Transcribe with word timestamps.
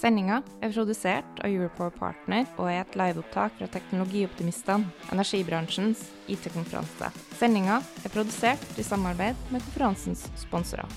Sendinga 0.00 0.38
er 0.64 0.70
produsert 0.72 1.40
av 1.44 1.52
Europower 1.52 1.92
Partner 1.92 2.46
og 2.54 2.70
er 2.70 2.78
et 2.80 2.94
liveopptak 2.96 3.58
fra 3.58 3.66
Teknologioptimistene, 3.68 4.88
energibransjens 5.12 6.06
IT-konferanse. 6.32 7.10
Sendinga 7.36 7.82
er 8.00 8.14
produsert 8.14 8.80
i 8.80 8.86
samarbeid 8.86 9.36
med 9.52 9.60
konferansens 9.66 10.24
sponsorer. 10.40 10.88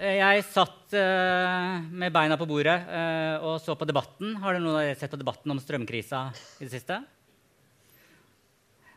Jeg 0.00 0.42
satt 0.48 0.98
uh, 0.98 1.78
med 1.86 2.10
beina 2.18 2.40
på 2.40 2.50
bordet 2.50 2.74
uh, 2.90 3.38
og 3.52 3.62
så 3.62 3.78
på 3.78 3.86
debatten. 3.86 4.34
Har 4.42 4.56
dere 4.56 4.64
noen 4.64 4.80
av 4.80 4.82
dere 4.88 4.98
sett 4.98 5.14
på 5.14 5.22
debatten 5.22 5.54
om 5.54 5.62
strømkrisa 5.62 6.26
i 6.58 6.66
det 6.66 6.74
siste? 6.74 6.98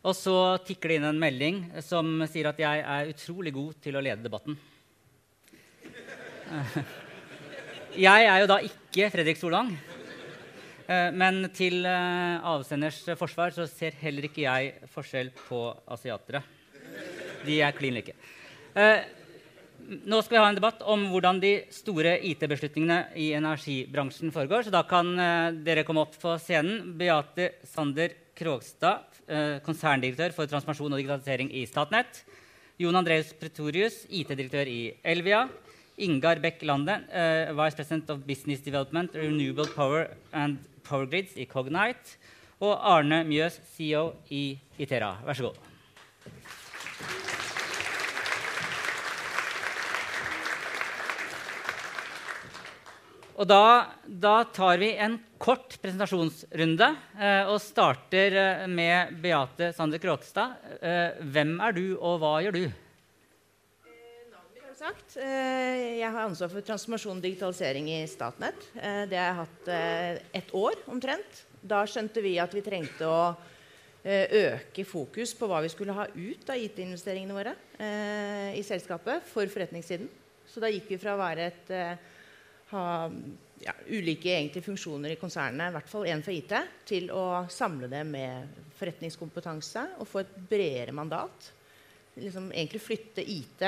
Og 0.02 0.18
så 0.18 0.38
tikker 0.66 0.90
det 0.90 1.02
inn 1.04 1.12
en 1.14 1.22
melding 1.22 1.66
som 1.86 2.16
sier 2.26 2.50
at 2.50 2.66
jeg 2.66 2.82
er 2.82 3.14
utrolig 3.14 3.54
god 3.54 3.84
til 3.84 4.00
å 4.00 4.02
lede 4.02 4.26
debatten. 4.26 4.58
Jeg 7.94 8.26
er 8.26 8.40
jo 8.42 8.50
da 8.50 8.60
ikke 8.66 9.10
Fredrik 9.14 9.40
Solang. 9.40 9.72
Eh, 10.84 11.10
Men 11.16 11.48
til 11.56 11.86
eh, 11.88 12.44
avsenders 12.44 13.00
forsvar 13.18 13.54
så 13.56 13.66
ser 13.70 13.96
heller 14.02 14.28
ikke 14.28 14.44
jeg 14.46 14.90
forskjell 14.94 15.32
på 15.38 15.66
asiatere. 15.96 16.44
De 17.46 17.60
er 17.62 17.76
klin 17.78 17.96
like. 17.98 18.16
Eh, 18.76 19.04
Nå 19.84 20.22
skal 20.24 20.38
vi 20.38 20.40
ha 20.40 20.48
en 20.48 20.56
debatt 20.56 20.84
om 20.88 21.02
hvordan 21.12 21.42
de 21.44 21.52
store 21.76 22.16
IT-beslutningene 22.30 23.18
i 23.20 23.34
energibransjen 23.36 24.32
foregår. 24.32 24.64
Så 24.64 24.72
da 24.72 24.80
kan 24.88 25.10
dere 25.66 25.84
komme 25.84 26.06
opp 26.06 26.16
på 26.22 26.38
scenen. 26.40 26.94
Beate 26.96 27.50
Sander 27.68 28.14
Krogstad, 28.32 29.04
konserndirektør 29.66 30.32
for 30.38 30.48
transformasjon 30.48 30.96
og 30.96 31.02
digitalisering 31.02 31.52
i 31.52 31.66
Statnett. 31.68 32.22
Jon 32.80 32.96
Andreas 32.96 33.36
Pretorius, 33.36 34.06
IT-direktør 34.08 34.72
i 34.72 34.80
Elvia. 35.04 35.44
Ingar 35.98 36.42
Beck 36.42 36.64
Lande, 36.66 37.00
uh, 37.10 37.54
Vice 37.54 37.76
President 37.76 38.10
of 38.10 38.26
Business 38.26 38.62
Development, 38.62 39.14
Renewable 39.14 39.68
Power 39.76 40.08
and 40.34 40.58
Power 40.84 41.06
Grids 41.06 41.38
i 41.38 41.46
Cognite. 41.46 42.18
Og 42.64 42.78
Arne 42.80 43.24
Mjøs, 43.28 43.60
CEO 43.76 44.14
i 44.32 44.58
Itera. 44.80 45.18
Vær 45.26 45.38
så 45.38 45.50
god. 45.50 45.64
Og 53.34 53.50
da, 53.50 53.90
da 54.06 54.36
tar 54.54 54.78
vi 54.78 54.92
en 55.02 55.18
kort 55.42 55.76
presentasjonsrunde 55.82 56.90
eh, 57.18 57.50
og 57.50 57.58
starter 57.60 58.38
eh, 58.40 58.66
med 58.70 59.18
Beate 59.24 59.72
Sander 59.76 60.00
Kråkstad. 60.00 60.54
Eh, 60.80 61.18
hvem 61.34 61.58
er 61.66 61.76
du, 61.76 61.86
og 61.98 62.22
hva 62.22 62.38
gjør 62.46 62.60
du? 62.60 62.64
Sagt. 64.84 65.18
Eh, 65.18 66.00
Jeg 66.02 66.12
har 66.12 66.28
ansvar 66.28 66.52
for 66.52 66.66
transformasjon 66.66 67.20
og 67.20 67.24
digitalisering 67.24 67.88
i 67.94 68.04
Statnett. 68.10 68.68
Eh, 68.76 69.06
Det 69.08 69.18
har 69.18 69.30
jeg 69.30 69.40
hatt 69.40 69.68
et 69.68 70.24
ett 70.34 70.52
år 70.54 70.76
omtrent. 70.88 71.44
Da 71.62 71.86
skjønte 71.86 72.22
vi 72.22 72.38
at 72.40 72.52
vi 72.54 72.62
trengte 72.62 73.08
å 73.08 73.36
eh, 74.04 74.28
øke 74.28 74.84
fokus 74.84 75.34
på 75.34 75.48
hva 75.48 75.62
vi 75.64 75.72
skulle 75.72 75.96
ha 75.96 76.08
ut 76.08 76.50
av 76.50 76.60
IT-investeringene 76.60 77.34
våre 77.38 77.56
eh, 77.80 78.60
i 78.60 78.64
selskapet 78.64 79.24
for 79.24 79.48
forretningssiden. 79.48 80.10
Så 80.46 80.60
da 80.60 80.68
gikk 80.68 80.90
vi 80.92 81.00
fra 81.00 81.16
å 81.16 81.22
være 81.22 81.48
et 81.48 81.72
eh, 81.72 81.96
ha 82.74 83.10
ja, 83.64 83.74
ulike 83.88 84.62
funksjoner 84.62 85.14
i 85.14 85.20
konsernet, 85.22 85.70
i 85.70 85.76
hvert 85.78 85.88
fall 85.90 86.10
én 86.12 86.24
for 86.26 86.36
IT, 86.36 86.54
til 86.86 87.10
å 87.16 87.48
samle 87.48 87.88
det 87.88 88.04
med 88.04 88.50
forretningskompetanse 88.76 89.94
og 90.02 90.10
få 90.10 90.26
et 90.26 90.36
bredere 90.50 90.92
mandat 90.92 91.54
liksom 92.20 92.52
egentlig 92.52 92.82
flytte 92.84 93.24
IT 93.24 93.64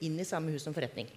inn 0.00 0.20
i 0.20 0.28
samme 0.28 0.54
hus 0.54 0.64
som 0.66 0.76
forretning. 0.76 1.10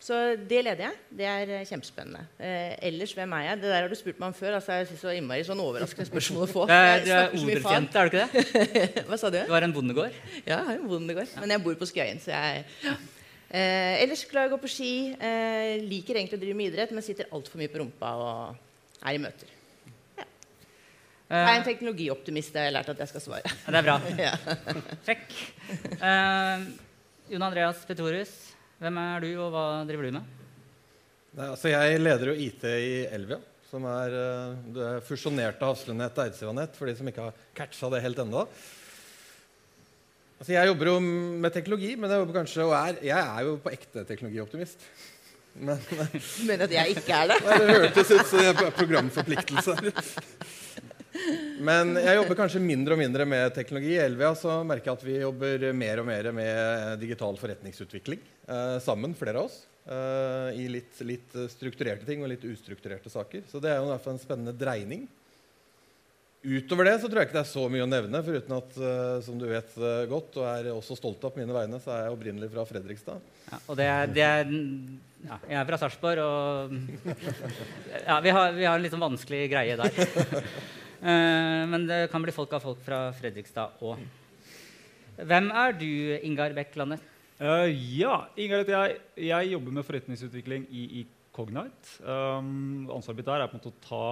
Så 0.00 0.16
det 0.48 0.62
leder 0.64 0.86
jeg. 0.86 0.98
Det 1.12 1.26
er 1.28 1.50
eh, 1.58 1.66
kjempespennende. 1.68 2.22
Eh, 2.40 2.72
ellers, 2.88 3.12
hvem 3.12 3.34
er 3.36 3.42
jeg? 3.50 3.58
Det 3.60 3.68
der 3.68 3.82
har 3.84 3.92
du 3.92 3.98
spurt 3.98 4.22
meg 4.22 4.30
om 4.30 4.36
før. 4.36 4.54
altså 4.56 4.78
jeg 4.78 4.88
synes 4.88 5.02
det 5.02 5.08
var 5.10 5.18
innmari 5.18 5.44
sånn 5.44 5.60
overraskende 5.60 6.08
spørsmål 6.08 6.46
å 6.46 6.48
få. 6.48 6.64
Du 6.70 6.72
er, 6.72 7.04
du 7.04 7.10
er 7.12 7.36
odelsjente, 7.36 8.00
er 8.00 8.08
du 8.08 8.16
ikke 8.16 8.24
det? 8.24 9.04
Hva 9.10 9.20
sa 9.20 9.28
du? 9.28 9.38
Du 9.44 9.52
har 9.52 9.68
en 9.68 9.76
bondegård. 9.76 10.16
Ja, 10.40 10.54
jeg 10.54 10.66
har 10.70 10.74
en 10.78 10.88
bondegård. 10.88 11.36
Men 11.42 11.52
jeg 11.52 11.64
bor 11.66 11.76
på 11.82 11.90
Skøyen, 11.90 12.24
så 12.24 12.32
jeg 12.32 12.64
eh, 12.88 14.00
Ellers 14.00 14.24
glad 14.30 14.48
i 14.48 14.50
å 14.50 14.54
gå 14.56 14.62
på 14.64 14.72
ski. 14.72 14.92
Eh, 15.20 15.76
liker 15.84 16.16
egentlig 16.16 16.40
å 16.40 16.44
drive 16.46 16.60
med 16.62 16.72
idrett, 16.72 16.96
men 16.96 17.04
sitter 17.04 17.28
altfor 17.36 17.60
mye 17.60 17.72
på 17.72 17.84
rumpa 17.84 18.16
og 18.24 19.04
er 19.04 19.18
i 19.18 19.20
møter. 19.20 19.56
Jeg 21.30 21.46
er 21.46 21.60
en 21.60 21.66
teknologioptimist, 21.66 22.50
det 22.50 22.58
har 22.58 22.64
jeg 22.66 22.74
lært 22.74 22.88
at 22.90 23.00
jeg 23.04 23.10
skal 23.12 23.22
svare. 23.22 23.50
Ja, 23.62 23.70
det 23.70 23.78
er 23.78 23.86
bra. 23.86 23.98
Ja. 24.26 24.32
Sjekk. 25.06 25.36
Eh, 26.02 26.64
Jon 27.30 27.44
Andreas 27.46 27.84
Petorius, 27.86 28.32
hvem 28.82 28.98
er 28.98 29.22
du, 29.22 29.28
og 29.38 29.52
hva 29.54 29.64
driver 29.86 30.08
du 30.08 30.16
med? 30.16 30.32
Nei, 31.38 31.46
altså 31.46 31.70
jeg 31.70 32.00
leder 32.02 32.32
jo 32.32 32.34
IT 32.34 32.66
i 32.66 32.96
Elvia, 33.14 33.38
som 33.70 33.86
er 33.86 34.16
eh, 34.18 34.56
det 34.74 34.88
fusjonerte 35.06 35.68
Hafslundnett 35.68 36.18
og 36.18 36.24
Eidsivanett, 36.24 36.74
for 36.74 36.90
de 36.90 36.96
som 36.98 37.10
ikke 37.12 37.28
har 37.28 37.44
catcha 37.60 37.92
det 37.94 38.02
helt 38.02 38.22
ennå. 38.24 38.42
Altså 40.40 40.56
jeg 40.56 40.70
jobber 40.72 40.90
jo 40.90 40.96
med 41.04 41.54
teknologi, 41.54 41.92
men 41.94 42.10
jeg 42.10 42.30
kanskje 42.34 42.66
og 42.66 42.74
er, 42.74 42.98
jeg 43.06 43.20
er 43.36 43.46
jo 43.46 43.54
på 43.62 43.70
ekte 43.76 44.02
teknologioptimist. 44.08 44.82
Men 45.60 45.78
men 46.48 46.66
at 46.66 46.74
jeg 46.74 46.96
ikke 46.96 47.14
er 47.14 47.30
det? 47.30 47.38
Nei, 47.46 47.60
det 47.60 47.78
hørtes 47.84 48.12
ut 48.16 48.34
som 48.34 48.60
programforpliktelse. 48.80 49.78
Men 51.60 51.92
jeg 52.00 52.16
jobber 52.16 52.38
kanskje 52.38 52.62
mindre 52.64 52.96
og 52.96 53.00
mindre 53.02 53.26
med 53.28 53.52
teknologi. 53.52 53.92
I 53.98 54.02
Elvia 54.06 54.32
så 54.38 54.60
merker 54.64 54.90
jeg 54.90 54.98
at 54.98 55.04
vi 55.04 55.16
jobber 55.20 55.66
mer 55.76 56.00
og 56.00 56.08
mer 56.08 56.30
med 56.32 57.00
digital 57.02 57.36
forretningsutvikling 57.40 58.22
eh, 58.48 58.76
sammen, 58.84 59.12
flere 59.18 59.42
av 59.42 59.50
oss. 59.50 59.58
eh, 59.84 60.60
I 60.62 60.68
litt, 60.72 61.00
litt 61.04 61.36
strukturerte 61.52 62.08
ting 62.08 62.24
og 62.24 62.32
litt 62.32 62.46
ustrukturerte 62.48 63.12
saker. 63.12 63.44
Så 63.50 63.60
det 63.60 63.74
er 63.74 63.80
jo 63.80 63.90
i 63.90 63.92
hvert 63.92 64.06
fall 64.06 64.16
en 64.16 64.22
spennende 64.22 64.56
dreining. 64.56 65.04
Utover 66.40 66.88
det 66.88 66.96
så 67.02 67.08
tror 67.10 67.20
jeg 67.20 67.28
ikke 67.28 67.36
det 67.36 67.42
er 67.42 67.52
så 67.52 67.66
mye 67.68 67.84
å 67.84 67.92
nevne, 67.92 68.24
foruten 68.24 68.56
at 68.56 68.76
eh, 68.80 69.16
som 69.26 69.36
du 69.36 69.44
vet 69.50 69.74
eh, 69.76 70.06
godt, 70.08 70.40
og 70.40 70.46
er 70.48 70.72
også 70.72 70.96
stolt 70.96 71.20
av 71.28 71.34
på 71.34 71.42
mine 71.42 71.52
vegne, 71.52 71.76
så 71.84 71.92
er 71.92 72.06
jeg 72.06 72.14
opprinnelig 72.16 72.48
fra 72.54 72.64
Fredrikstad. 72.64 73.30
Ja, 73.50 73.58
og 73.66 73.76
det 73.76 73.88
er, 73.92 74.08
det 74.16 74.24
er 74.24 74.54
ja, 75.26 75.36
Jeg 75.50 75.58
er 75.60 75.68
fra 75.68 75.80
Sarpsborg, 75.82 76.24
og 76.24 76.72
ja, 78.08 78.16
vi, 78.24 78.32
har, 78.32 78.56
vi 78.56 78.64
har 78.64 78.78
en 78.78 78.86
litt 78.86 78.96
sånn 78.96 79.04
vanskelig 79.04 79.42
greie 79.52 79.76
der. 79.76 80.48
Eh, 81.00 81.62
men 81.70 81.86
det 81.88 82.08
kan 82.12 82.22
bli 82.22 82.34
folk 82.34 82.52
av 82.52 82.64
folk 82.64 82.80
fra 82.84 83.06
Fredrikstad 83.16 83.80
òg. 83.80 84.02
Hvem 85.20 85.48
er 85.52 85.76
du, 85.76 85.88
Ingar 86.24 86.52
Beck-Landet? 86.56 87.00
Eh, 87.40 87.68
ja, 87.96 88.26
Ingar 88.36 88.60
heter 88.62 88.76
jeg. 88.76 88.98
Jeg 89.30 89.52
jobber 89.54 89.78
med 89.78 89.86
forretningsutvikling 89.88 90.66
i, 90.68 90.84
i 91.00 91.06
Cognite. 91.32 92.00
Um, 92.04 92.90
ansvaret 92.92 93.20
mitt 93.20 93.28
der 93.30 93.44
er 93.44 93.48
på 93.48 93.56
en 93.56 93.62
måte 93.62 93.72
å 93.72 93.84
ta 93.84 94.04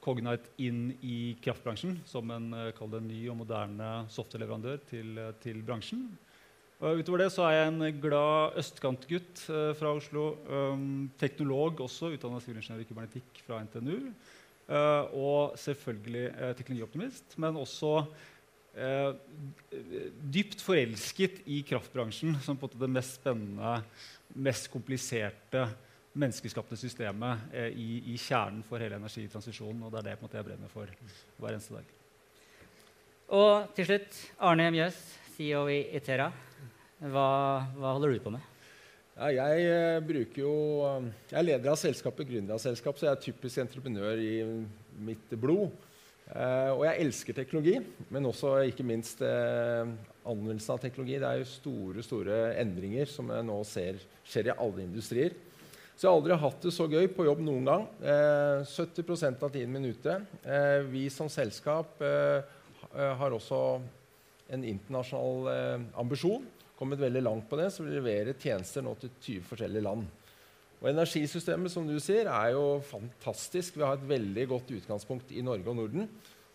Cognite 0.00 0.52
inn 0.64 0.90
i 1.04 1.36
kraftbransjen 1.44 1.98
som 2.08 2.28
en, 2.32 2.50
en 2.56 3.06
ny 3.06 3.20
og 3.28 3.38
moderne 3.42 3.90
software-leverandør 4.12 4.80
til, 4.88 5.22
til 5.40 5.62
bransjen. 5.64 6.04
Uh, 6.80 6.96
utover 7.00 7.24
det 7.24 7.30
så 7.32 7.46
er 7.48 7.56
jeg 7.58 7.70
en 7.70 8.02
glad 8.02 8.60
østkantgutt 8.60 9.46
uh, 9.52 9.72
fra 9.76 9.94
Oslo. 9.96 10.34
Um, 10.48 11.08
teknolog 11.20 11.80
også, 11.84 12.12
utdanna 12.16 12.40
sivilingeniør 12.44 12.84
i 12.84 12.88
kybernetikk 12.88 13.42
fra 13.46 13.60
NTNU. 13.64 14.12
Eh, 14.70 15.14
og 15.18 15.56
selvfølgelig 15.58 16.26
eh, 16.30 16.50
teknologioptimist, 16.54 17.34
men 17.42 17.58
også 17.58 18.04
eh, 18.78 19.16
dypt 20.30 20.62
forelsket 20.62 21.40
i 21.50 21.62
kraftbransjen 21.66 22.36
som 22.44 22.58
på 22.58 22.68
en 22.68 22.68
måte 22.68 22.82
det 22.82 22.90
mest 22.94 23.16
spennende, 23.18 23.80
mest 24.38 24.70
kompliserte 24.70 25.64
menneskeskapte 26.20 26.78
systemet 26.78 27.54
i, 27.78 28.14
i 28.14 28.16
kjernen 28.18 28.64
for 28.66 28.82
hele 28.82 28.98
energitransisjonen. 28.98 29.82
Og 29.86 29.92
det 29.94 30.00
er 30.00 30.08
det 30.08 30.22
måte 30.22 30.38
jeg 30.38 30.46
brenner 30.48 30.70
for 30.70 30.90
hver 31.38 31.54
eneste 31.54 31.76
dag. 31.76 31.92
Og 33.38 33.70
til 33.76 33.86
slutt, 33.86 34.22
Arne 34.42 34.66
Mjøs, 34.74 34.98
CEO 35.36 35.68
i 35.70 35.84
Itera. 35.98 36.26
Hva, 37.00 37.28
hva 37.78 37.94
holder 37.94 38.18
du 38.18 38.24
på 38.26 38.34
med? 38.34 38.49
Ja, 39.18 39.28
jeg 39.34 39.64
eh, 39.66 39.98
bruker 40.06 40.42
jo 40.44 40.54
eh, 40.86 41.08
Jeg 41.32 41.38
er 41.40 41.46
leder 41.48 41.72
av 41.72 41.78
selskapet, 41.80 42.28
Gründerselskap, 42.28 42.96
så 42.96 43.08
jeg 43.08 43.16
er 43.16 43.24
typisk 43.24 43.62
entreprenør 43.62 44.22
i 44.22 44.34
mitt 45.02 45.34
blod. 45.40 45.74
Eh, 46.30 46.70
og 46.70 46.84
jeg 46.86 47.02
elsker 47.02 47.34
teknologi, 47.34 47.74
men 48.14 48.28
også 48.30 48.54
ikke 48.70 48.86
minst 48.86 49.22
eh, 49.26 49.82
anvendelsen 50.22 50.76
av 50.76 50.82
teknologi. 50.82 51.18
Det 51.18 51.26
er 51.26 51.42
jo 51.42 51.50
store 51.50 52.06
store 52.06 52.40
endringer 52.62 53.10
som 53.10 53.32
jeg 53.34 53.46
nå 53.50 53.60
ser 53.66 53.98
skjer 54.22 54.52
i 54.52 54.56
alle 54.56 54.86
industrier. 54.86 55.34
Så 55.96 56.06
jeg 56.06 56.12
har 56.12 56.16
aldri 56.16 56.36
hatt 56.40 56.62
det 56.64 56.72
så 56.72 56.86
gøy 56.88 57.10
på 57.12 57.26
jobb 57.26 57.42
noen 57.44 57.66
gang. 57.66 57.88
Eh, 58.00 58.62
70% 58.70 59.42
av 59.42 59.50
tiden 59.52 59.74
min 59.74 59.90
ute. 59.90 60.20
Eh, 60.46 60.80
vi 60.86 61.08
som 61.12 61.28
selskap 61.28 61.98
har 62.90 63.34
også 63.36 63.58
en 64.54 64.64
internasjonal 64.66 65.52
eh, 65.52 65.84
ambisjon. 66.00 66.46
Kommet 66.78 67.00
veldig 67.02 67.22
langt 67.22 67.48
på 67.50 67.58
det, 67.60 67.68
så 67.72 67.84
vi 67.84 67.94
leverer 67.94 68.38
tjenester 68.40 68.84
nå 68.84 68.94
til 69.00 69.12
20 69.12 69.46
forskjellige 69.50 69.84
land. 69.84 70.08
Og 70.80 70.88
Energisystemet 70.88 71.72
som 71.72 71.84
du 71.84 71.98
sier, 72.00 72.28
er 72.32 72.54
jo 72.54 72.80
fantastisk. 72.88 73.76
Vi 73.76 73.84
har 73.84 73.98
et 73.98 74.06
veldig 74.08 74.46
godt 74.54 74.70
utgangspunkt 74.78 75.32
i 75.36 75.44
Norge 75.44 75.68
og 75.68 75.76
Norden. 75.76 76.08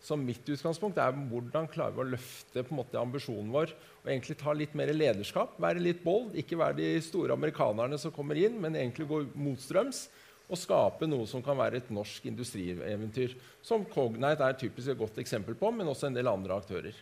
Så 0.06 0.18
mitt 0.18 0.46
utgangspunkt 0.50 1.00
er 1.02 1.14
hvordan 1.30 1.70
klarer 1.72 1.94
vi 1.96 2.04
å 2.04 2.12
løfte 2.12 2.64
måte, 2.74 3.00
ambisjonen 3.02 3.50
vår 3.54 3.72
og 4.04 4.12
egentlig 4.12 4.36
ta 4.38 4.54
litt 4.54 4.76
mer 4.78 4.92
lederskap. 4.94 5.56
Være 5.62 5.82
litt 5.82 6.04
bold. 6.04 6.36
Ikke 6.38 6.60
være 6.60 6.78
de 6.78 6.90
store 7.06 7.34
amerikanerne 7.34 7.98
som 8.02 8.14
kommer 8.14 8.38
inn, 8.38 8.60
men 8.62 8.78
egentlig 8.78 9.08
gå 9.10 9.24
motstrøms 9.34 10.06
og 10.46 10.62
skape 10.62 11.10
noe 11.10 11.26
som 11.30 11.42
kan 11.46 11.58
være 11.58 11.82
et 11.82 11.94
norsk 11.94 12.28
industrieventyr. 12.30 13.34
Som 13.66 13.88
Cognite 13.90 14.46
er 14.46 14.58
typisk 14.62 14.94
et 14.94 15.00
godt 15.00 15.18
eksempel 15.22 15.58
på, 15.58 15.74
men 15.74 15.90
også 15.90 16.12
en 16.12 16.18
del 16.18 16.30
andre 16.30 16.60
aktører. 16.62 17.02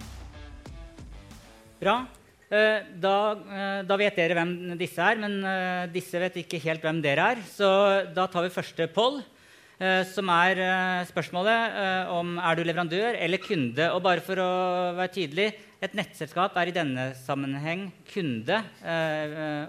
Bra. 1.81 2.03
Eh, 2.51 2.83
da, 3.01 3.15
eh, 3.33 3.79
da, 3.89 3.95
vet 3.97 4.17
dere 4.19 4.35
hvem 4.37 4.51
disse 4.77 5.01
er, 5.01 5.17
men 5.17 5.39
eh, 5.41 5.87
disse 5.89 6.19
vet 6.21 6.35
ikke 6.43 6.59
helt 6.61 6.83
hvem 6.85 6.99
dere 7.01 7.31
er. 7.33 7.39
Så 7.49 7.65
da 8.13 8.27
tar 8.29 8.45
vi 8.45 8.51
første 8.53 8.85
poll, 8.93 9.23
som 10.11 10.27
er 10.29 10.59
spørsmålet 11.09 11.77
om 12.13 12.35
er 12.37 12.53
du 12.53 12.59
leverandør 12.61 13.15
eller 13.17 13.41
kunde. 13.41 13.87
Og 13.95 14.03
bare 14.05 14.21
for 14.21 14.37
å 14.37 14.49
være 14.93 15.09
tydelig 15.15 15.47
et 15.81 15.95
nettselskap 15.97 16.53
er 16.61 16.69
i 16.69 16.75
denne 16.75 17.07
sammenheng 17.17 17.87
kunde. 18.11 18.59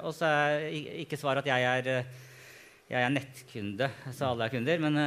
Og 0.05 0.12
så 0.12 0.29
er 0.29 0.67
ikke 1.06 1.17
svaret 1.17 1.41
at 1.41 1.49
jeg 1.55 1.64
er, 1.64 2.12
jeg 2.93 3.09
er 3.09 3.17
nettkunde, 3.17 3.88
så 4.12 4.35
alle 4.35 4.50
er 4.50 4.53
kunder. 4.53 4.85
Men 4.85 5.00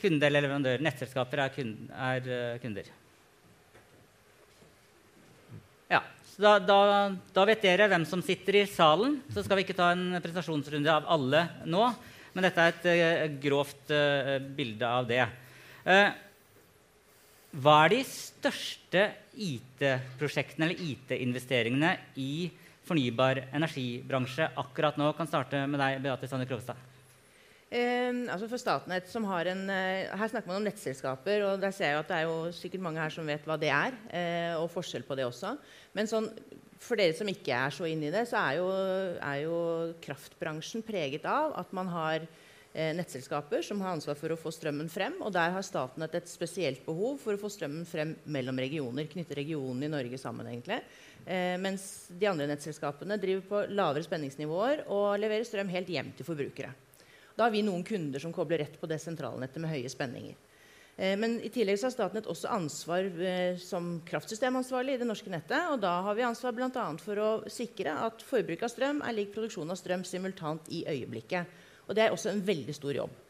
kunde 0.00 0.30
eller 0.30 0.46
leverandør. 0.48 0.88
Nettselskaper 0.88 1.44
er, 1.50 2.56
kunder. 2.64 2.88
Ja. 5.92 6.00
Så 6.36 6.42
da, 6.44 6.58
da, 6.60 6.78
da, 7.32 7.44
vet 7.48 7.62
dere 7.64 7.86
hvem 7.88 8.02
som 8.04 8.20
sitter 8.20 8.58
i 8.60 8.66
salen. 8.68 9.14
Så 9.32 9.40
skal 9.40 9.56
vi 9.56 9.64
ikke 9.64 9.76
ta 9.78 9.88
en 9.94 10.18
presentasjonsrunde 10.20 10.92
av 10.92 11.06
alle 11.08 11.46
nå. 11.64 11.86
Men 12.36 12.44
dette 12.44 12.60
er 12.60 12.74
et 12.74 12.88
uh, 12.92 13.38
grovt 13.40 13.92
uh, 13.96 14.34
bilde 14.58 14.84
av 14.84 15.08
det. 15.08 15.22
Uh, 15.86 16.10
hva 17.56 17.78
er 17.86 17.94
de 17.94 18.02
største 18.04 19.06
IT-prosjektene 19.32 20.68
eller 20.68 20.82
IT-investeringene 20.90 21.94
i 22.20 22.50
fornybar 22.84 23.46
energibransje 23.56 24.50
akkurat 24.60 25.00
nå? 25.00 25.08
Kan 25.16 25.32
starte 25.32 25.64
med 25.64 25.80
deg, 25.80 26.02
Beate 26.04 26.28
Sander 26.28 26.52
Krogstad. 26.52 26.76
Eh, 27.66 28.14
altså 28.30 28.46
for 28.46 28.62
Statnett 28.62 29.08
som 29.10 29.24
har 29.26 29.48
en, 29.50 29.68
eh, 29.68 30.06
Her 30.14 30.28
snakker 30.28 30.46
man 30.46 30.56
om 30.56 30.64
nettselskaper. 30.64 31.42
og 31.42 31.60
der 31.60 31.72
ser 31.72 31.90
jeg 31.90 31.98
at 31.98 32.08
Det 32.08 32.16
er 32.16 32.22
jo 32.22 32.52
sikkert 32.52 32.80
mange 32.80 33.00
her 33.00 33.10
som 33.10 33.26
vet 33.26 33.44
hva 33.44 33.58
det 33.58 33.70
er, 33.70 33.92
eh, 34.10 34.54
og 34.54 34.70
forskjell 34.70 35.02
på 35.02 35.16
det 35.16 35.24
også. 35.26 35.58
Men 35.92 36.06
sånn, 36.06 36.30
for 36.78 36.94
dere 36.94 37.12
som 37.12 37.26
ikke 37.26 37.50
er 37.50 37.70
så 37.70 37.90
inne 37.90 38.06
i 38.06 38.10
det, 38.10 38.28
så 38.28 38.36
er 38.36 38.56
jo, 38.58 38.68
er 39.20 39.42
jo 39.42 39.94
kraftbransjen 40.00 40.84
preget 40.84 41.24
av 41.24 41.58
at 41.58 41.72
man 41.72 41.88
har 41.88 42.20
eh, 42.72 42.92
nettselskaper 42.94 43.64
som 43.64 43.80
har 43.80 43.96
ansvar 43.96 44.14
for 44.14 44.28
å 44.28 44.38
få 44.38 44.52
strømmen 44.52 44.88
frem. 44.88 45.14
Og 45.22 45.32
der 45.32 45.50
har 45.50 45.62
Statnett 45.62 46.14
et 46.14 46.28
spesielt 46.28 46.86
behov 46.86 47.18
for 47.18 47.34
å 47.34 47.40
få 47.40 47.50
strømmen 47.50 47.84
frem 47.84 48.14
mellom 48.26 48.56
regioner. 48.56 49.08
Knytte 49.08 49.34
regionene 49.34 49.86
i 49.86 49.88
Norge 49.88 50.18
sammen, 50.18 50.46
egentlig. 50.46 50.82
Mens 51.58 52.06
de 52.10 52.26
andre 52.26 52.46
nettselskapene 52.46 53.18
driver 53.18 53.42
på 53.48 53.74
lavere 53.74 54.04
spenningsnivåer 54.04 54.86
og 54.86 55.18
leverer 55.18 55.42
strøm 55.42 55.68
helt 55.68 55.88
hjem 55.88 56.12
til 56.14 56.24
forbrukere. 56.24 56.85
Da 57.36 57.46
har 57.46 57.52
vi 57.52 57.64
noen 57.64 57.84
kunder 57.84 58.22
som 58.22 58.32
kobler 58.32 58.64
rett 58.64 58.78
på 58.80 58.88
det 58.88 58.98
sentralnettet 59.02 59.60
med 59.60 59.72
høye 59.74 59.90
spenninger. 59.92 60.36
Eh, 60.96 61.12
men 61.20 61.36
i 61.44 61.50
tillegg 61.52 61.76
så 61.78 61.90
har 61.90 61.94
Statnett 61.94 62.28
også 62.32 62.48
ansvar 62.54 63.10
eh, 63.20 63.58
som 63.60 63.98
kraftsystemansvarlig 64.08 64.96
i 64.96 65.02
det 65.02 65.08
norske 65.08 65.32
nettet. 65.32 65.68
Og 65.74 65.82
da 65.84 65.98
har 66.06 66.16
vi 66.16 66.24
ansvar 66.24 66.56
bl.a. 66.56 66.86
for 67.02 67.20
å 67.20 67.30
sikre 67.52 67.92
at 68.06 68.24
forbruk 68.24 68.64
av 68.64 68.72
strøm 68.72 69.04
er 69.04 69.18
lik 69.18 69.34
produksjon 69.36 69.70
av 69.72 69.80
strøm 69.80 70.06
simultant 70.08 70.72
i 70.72 70.86
øyeblikket. 70.88 71.62
Og 71.86 71.94
det 71.94 72.06
er 72.06 72.16
også 72.16 72.32
en 72.32 72.42
veldig 72.46 72.74
stor 72.74 72.96
jobb. 72.96 73.20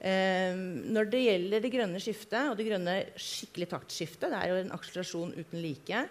Eh, 0.00 0.56
når 0.56 1.12
det 1.12 1.22
gjelder 1.26 1.60
det 1.60 1.74
grønne 1.74 2.00
skiftet, 2.00 2.48
og 2.48 2.56
det 2.56 2.70
grønne 2.70 2.96
skikkelig 3.20 3.68
taktskiftet, 3.74 4.30
det 4.32 4.40
er 4.40 4.54
jo 4.54 4.60
en 4.62 4.74
akselerasjon 4.78 5.36
uten 5.36 5.60
like, 5.60 6.04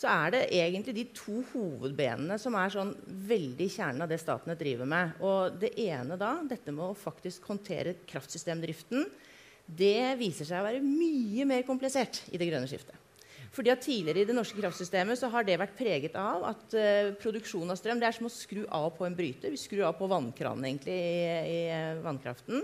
så 0.00 0.08
er 0.08 0.32
det 0.32 0.44
egentlig 0.56 0.94
de 0.96 1.02
to 1.12 1.42
hovedbenene 1.50 2.38
som 2.40 2.54
er 2.56 2.72
sånn 2.72 2.94
veldig 3.28 3.66
kjernen 3.68 4.06
av 4.06 4.08
det 4.08 4.20
statene 4.22 4.56
driver 4.56 4.88
med. 4.88 5.18
Og 5.20 5.58
det 5.60 5.74
ene 5.84 6.16
da, 6.20 6.38
dette 6.48 6.72
med 6.72 6.86
å 6.86 6.96
faktisk 6.96 7.50
håndtere 7.50 7.98
kraftsystemdriften, 8.08 9.04
det 9.68 10.16
viser 10.18 10.48
seg 10.48 10.62
å 10.62 10.66
være 10.70 10.80
mye 10.80 11.44
mer 11.46 11.66
komplisert 11.68 12.22
i 12.32 12.40
det 12.40 12.48
grønne 12.48 12.70
skiftet. 12.70 12.96
Fordi 13.52 13.72
at 13.74 13.82
Tidligere 13.82 14.22
i 14.22 14.28
det 14.28 14.36
norske 14.36 14.56
kraftsystemet 14.62 15.18
så 15.18 15.28
har 15.32 15.44
det 15.44 15.58
vært 15.60 15.76
preget 15.76 16.16
av 16.16 16.44
at 16.48 16.74
uh, 16.78 17.12
produksjon 17.20 17.68
av 17.68 17.76
strøm 17.76 18.00
det 18.00 18.08
er 18.08 18.16
som 18.16 18.28
å 18.30 18.32
skru 18.32 18.62
av 18.70 18.92
på 18.96 19.04
en 19.04 19.16
bryter. 19.18 19.52
Vi 19.52 19.60
skrur 19.60 19.88
av 19.90 19.96
på 19.98 20.08
vannkranen 20.10 20.68
egentlig 20.68 20.96
i, 20.96 21.30
i 21.50 21.60
uh, 21.68 22.00
vannkraften. 22.06 22.62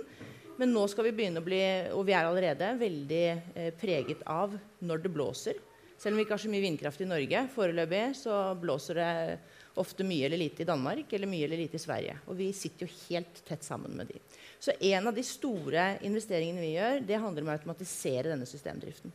Men 0.57 0.73
nå 0.73 0.87
skal 0.89 1.11
vi 1.11 1.17
begynne 1.19 1.43
å 1.43 1.45
bli, 1.45 1.63
og 1.93 2.07
vi 2.07 2.15
er 2.17 2.29
allerede, 2.31 2.77
veldig 2.81 3.25
uh, 3.35 3.73
preget 3.81 4.23
av 4.31 4.55
når 4.87 5.05
det 5.05 5.13
blåser. 5.19 5.65
Selv 5.97 6.15
om 6.15 6.21
vi 6.21 6.27
ikke 6.27 6.37
har 6.37 6.43
så 6.45 6.53
mye 6.53 6.65
vindkraft 6.65 7.01
i 7.01 7.09
Norge 7.09 7.43
foreløpig, 7.55 8.03
så 8.19 8.39
blåser 8.61 9.01
det 9.01 9.13
ofte 9.81 10.05
mye 10.09 10.27
eller 10.29 10.41
lite 10.41 10.65
i 10.65 10.69
Danmark 10.69 11.13
eller 11.13 11.29
mye 11.29 11.45
eller 11.49 11.61
lite 11.61 11.79
i 11.79 11.83
Sverige. 11.83 12.19
Og 12.29 12.37
vi 12.39 12.51
sitter 12.57 12.87
jo 12.87 13.01
helt 13.09 13.43
tett 13.49 13.65
sammen 13.65 13.97
med 13.97 14.13
de. 14.13 14.21
Så 14.61 14.77
en 14.77 15.09
av 15.09 15.17
de 15.17 15.25
store 15.25 15.89
investeringene 16.05 16.65
vi 16.65 16.75
gjør, 16.77 17.03
det 17.09 17.21
handler 17.21 17.45
om 17.45 17.53
å 17.53 17.57
automatisere 17.57 18.33
denne 18.33 18.49
systemdriften. 18.49 19.13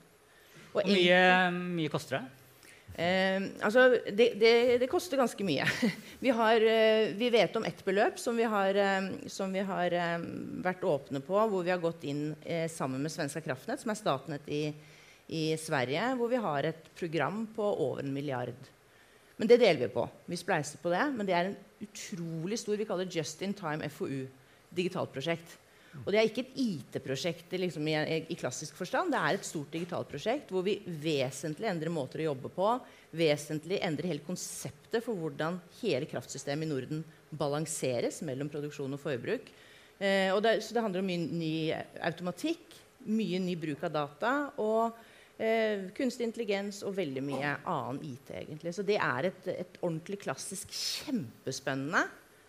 Hvor 0.71 0.87
mye, 0.87 1.17
mye 1.51 1.91
koster 1.91 2.19
det? 2.19 2.23
Eh, 2.91 3.43
altså, 3.63 3.87
det, 4.11 4.33
det, 4.39 4.77
det, 4.81 4.87
koster 4.91 5.19
ganske 5.19 5.45
mye. 5.47 5.65
Vi, 6.19 6.29
har, 6.35 6.61
eh, 6.61 7.13
vi, 7.15 7.29
vet 7.33 7.55
om 7.55 7.63
ett 7.65 7.79
beløp 7.85 8.19
som 8.19 8.35
vi 8.37 8.43
har, 8.43 8.75
eh, 8.75 9.07
som 9.31 9.53
vi 9.53 9.63
har 9.65 9.95
eh, 9.95 10.25
vært 10.61 10.83
åpne 10.83 11.21
på, 11.23 11.37
hvor 11.49 11.63
vi 11.65 11.71
har 11.71 11.81
gått 11.81 12.03
inn 12.03 12.35
eh, 12.43 12.67
sammen 12.69 13.01
med 13.01 13.11
Svenska 13.11 13.41
kraftnett, 13.41 13.81
som 13.81 13.93
er 13.93 13.97
Statnett 13.97 14.49
i 14.51 14.61
i 15.31 15.55
Sverige, 15.59 16.11
hvor 16.19 16.27
vi 16.31 16.39
har 16.43 16.67
et 16.67 16.91
program 16.97 17.45
på 17.55 17.63
over 17.63 18.03
en 18.03 18.13
milliard. 18.13 18.69
Men 19.39 19.49
det 19.49 19.61
deler 19.61 19.87
vi 19.87 19.93
på. 19.93 20.03
Vi 20.29 20.37
spleiser 20.37 20.81
på 20.83 20.91
det. 20.93 21.01
Men 21.15 21.25
det 21.25 21.33
er 21.33 21.49
en 21.49 21.57
utrolig 21.81 22.59
stor 22.61 22.77
vi 22.77 22.85
kaller 22.85 23.09
Just 23.09 23.41
in 23.41 23.55
Time 23.57 23.87
FoU. 23.89 24.25
Digitalt 24.69 25.13
prosjekt. 25.15 25.57
Og 26.05 26.11
det 26.13 26.19
er 26.19 26.27
ikke 26.27 26.43
et 26.45 26.59
IT-prosjekt 26.61 27.51
liksom, 27.59 27.87
i, 27.89 27.95
i, 28.31 28.37
klassisk 28.39 28.77
forstand. 28.79 29.11
Det 29.11 29.19
er 29.19 29.37
et 29.37 29.47
stort 29.47 29.73
digitalt 29.73 30.07
prosjekt 30.11 30.51
hvor 30.53 30.63
vi 30.63 30.77
vesentlig 30.85 31.67
endrer 31.67 31.91
måter 31.91 32.21
å 32.21 32.29
jobbe 32.29 32.51
på. 32.53 32.69
Vesentlig 33.17 33.81
endrer 33.83 34.11
hele 34.13 34.23
konseptet 34.23 35.03
for 35.03 35.19
hvordan 35.19 35.59
hele 35.81 36.07
kraftsystemet 36.11 36.67
i 36.67 36.71
Norden 36.71 37.03
balanseres 37.31 38.21
mellom 38.27 38.51
produksjon 38.51 38.95
og 38.95 39.01
forbruk. 39.03 39.51
Eh, 39.99 40.29
og 40.31 40.39
det, 40.45 40.59
så 40.63 40.77
det 40.77 40.85
handler 40.85 41.03
om 41.03 41.11
mye 41.11 41.41
ny 41.41 41.55
automatikk, 42.07 42.77
mye 43.11 43.41
ny 43.43 43.57
bruk 43.59 43.83
av 43.89 43.97
data. 43.97 44.35
og 44.63 45.09
eh, 45.41 45.87
kunstig 45.97 46.27
intelligens 46.29 46.81
og 46.87 46.95
veldig 46.97 47.23
mye 47.25 47.53
annen 47.65 48.01
IT. 48.05 48.33
egentlig. 48.43 48.73
Så 48.77 48.85
det 48.87 48.97
er 49.01 49.29
et, 49.31 49.47
et 49.51 49.79
ordentlig 49.81 50.21
klassisk, 50.21 50.71
kjempespennende, 50.71 52.05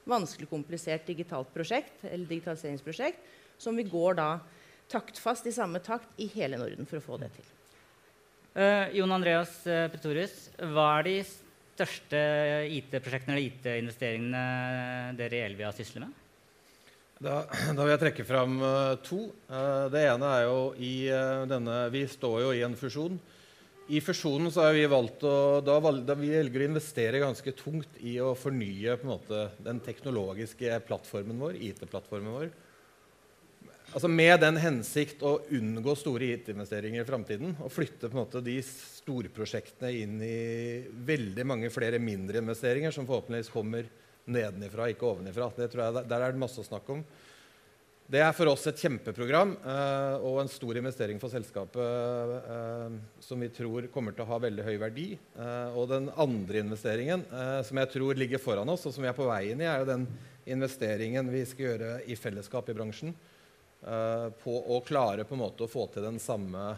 vanskelig 0.08 0.48
komplisert 0.50 1.06
digitalt 1.06 1.52
prosjekt, 1.54 2.04
eller 2.04 2.26
digitaliseringsprosjekt 2.26 3.30
som 3.62 3.78
vi 3.78 3.86
går 3.86 4.18
da 4.18 4.28
taktfast 4.90 5.46
i 5.46 5.54
samme 5.54 5.80
takt 5.84 6.18
i 6.20 6.26
hele 6.34 6.58
Norden 6.60 6.88
for 6.88 6.98
å 6.98 7.04
få 7.04 7.18
det 7.22 7.30
til. 7.36 7.46
Uh, 8.52 8.90
Jon 8.92 9.14
Andreas 9.14 9.62
uh, 9.64 9.86
Pretorius, 9.88 10.50
hva 10.74 10.88
er 10.98 11.06
de 11.06 11.14
største 11.24 12.18
IT-prosjektene 12.76 13.32
eller 13.32 13.46
IT-investeringene 13.46 15.14
dere 15.16 15.38
i 15.38 15.46
Elvia 15.46 15.70
sysler 15.72 16.04
med? 16.04 16.21
Da, 17.22 17.44
da, 17.76 17.84
vil 17.84 17.92
jeg 17.94 18.02
trekke 18.02 18.26
fram 18.26 18.56
uh, 18.62 18.96
to. 19.06 19.28
Uh, 19.46 19.86
det 19.92 20.06
ene 20.10 20.32
er 20.38 20.48
jo 20.48 20.58
i 20.82 20.94
uh, 21.12 21.44
denne 21.50 21.84
Vi 21.94 22.02
står 22.10 22.40
jo 22.46 22.50
i 22.56 22.64
en 22.66 22.74
fusjon. 22.78 23.20
I 23.92 24.00
fusjonen 24.02 24.50
så 24.54 24.64
har 24.64 24.74
vi 24.74 24.88
valgt 24.90 25.24
å 25.26 25.60
da, 25.64 25.76
da 26.06 26.16
vi 26.16 26.30
velger 26.32 26.62
å 26.62 26.68
investere 26.70 27.20
ganske 27.22 27.54
tungt 27.58 27.98
i 28.00 28.14
å 28.22 28.30
fornye 28.38 28.94
måte, 29.04 29.48
den 29.62 29.80
teknologiske 29.82 30.78
plattformen 30.86 31.40
vår, 31.42 31.58
IT-plattformen 31.70 32.36
vår. 32.38 32.52
Altså 33.92 34.08
Med 34.08 34.38
den 34.40 34.56
hensikt 34.62 35.20
å 35.26 35.34
unngå 35.52 35.94
store 35.98 36.30
IT-investeringer 36.38 37.02
i 37.02 37.08
framtiden. 37.08 37.56
Og 37.60 37.74
flytte 37.74 38.08
på 38.08 38.16
en 38.16 38.22
måte 38.22 38.40
de 38.42 38.54
storprosjektene 38.64 39.90
inn 39.98 40.16
i 40.24 40.38
veldig 41.10 41.44
mange 41.46 41.70
flere 41.74 42.00
mindre 42.02 42.40
investeringer 42.40 42.94
som 42.94 43.06
forhåpentligvis 43.06 43.52
kommer 43.52 43.90
nedenifra, 44.30 44.88
ikke 44.92 45.08
ovenifra. 45.08 45.50
Det 45.56 45.68
tror 45.72 45.84
jeg, 45.84 46.08
Der 46.10 46.20
er 46.20 46.32
det 46.34 46.42
masse 46.42 46.62
å 46.62 46.66
snakke 46.66 46.98
om. 46.98 47.04
Det 48.12 48.20
er 48.20 48.34
for 48.36 48.50
oss 48.50 48.66
et 48.68 48.80
kjempeprogram 48.82 49.54
eh, 49.56 50.24
og 50.26 50.42
en 50.42 50.50
stor 50.50 50.76
investering 50.76 51.20
for 51.22 51.32
selskapet 51.32 51.80
eh, 51.80 52.96
som 53.24 53.40
vi 53.40 53.48
tror 53.54 53.86
kommer 53.94 54.12
til 54.12 54.26
å 54.26 54.28
ha 54.28 54.40
veldig 54.42 54.66
høy 54.66 54.74
verdi. 54.82 55.06
Eh, 55.16 55.78
og 55.78 55.88
den 55.94 56.10
andre 56.20 56.60
investeringen 56.60 57.24
eh, 57.30 57.60
som 57.64 57.80
jeg 57.80 57.92
tror 57.94 58.18
ligger 58.20 58.42
foran 58.42 58.68
oss, 58.68 58.84
og 58.84 58.92
som 58.92 59.06
vi 59.06 59.08
er 59.08 59.16
på 59.16 59.28
vei 59.30 59.54
inn 59.54 59.62
i, 59.64 59.70
er 59.70 59.80
jo 59.80 59.92
den 59.94 60.08
investeringen 60.44 61.30
vi 61.32 61.44
skal 61.48 61.70
gjøre 61.70 61.92
i 62.10 62.18
fellesskap 62.18 62.68
i 62.68 62.76
bransjen. 62.76 63.14
Eh, 63.82 64.28
på 64.42 64.58
å 64.76 64.82
klare 64.86 65.24
på 65.24 65.38
en 65.38 65.44
måte 65.46 65.64
å 65.64 65.70
få 65.70 65.88
til 65.94 66.04
den 66.04 66.20
samme 66.22 66.68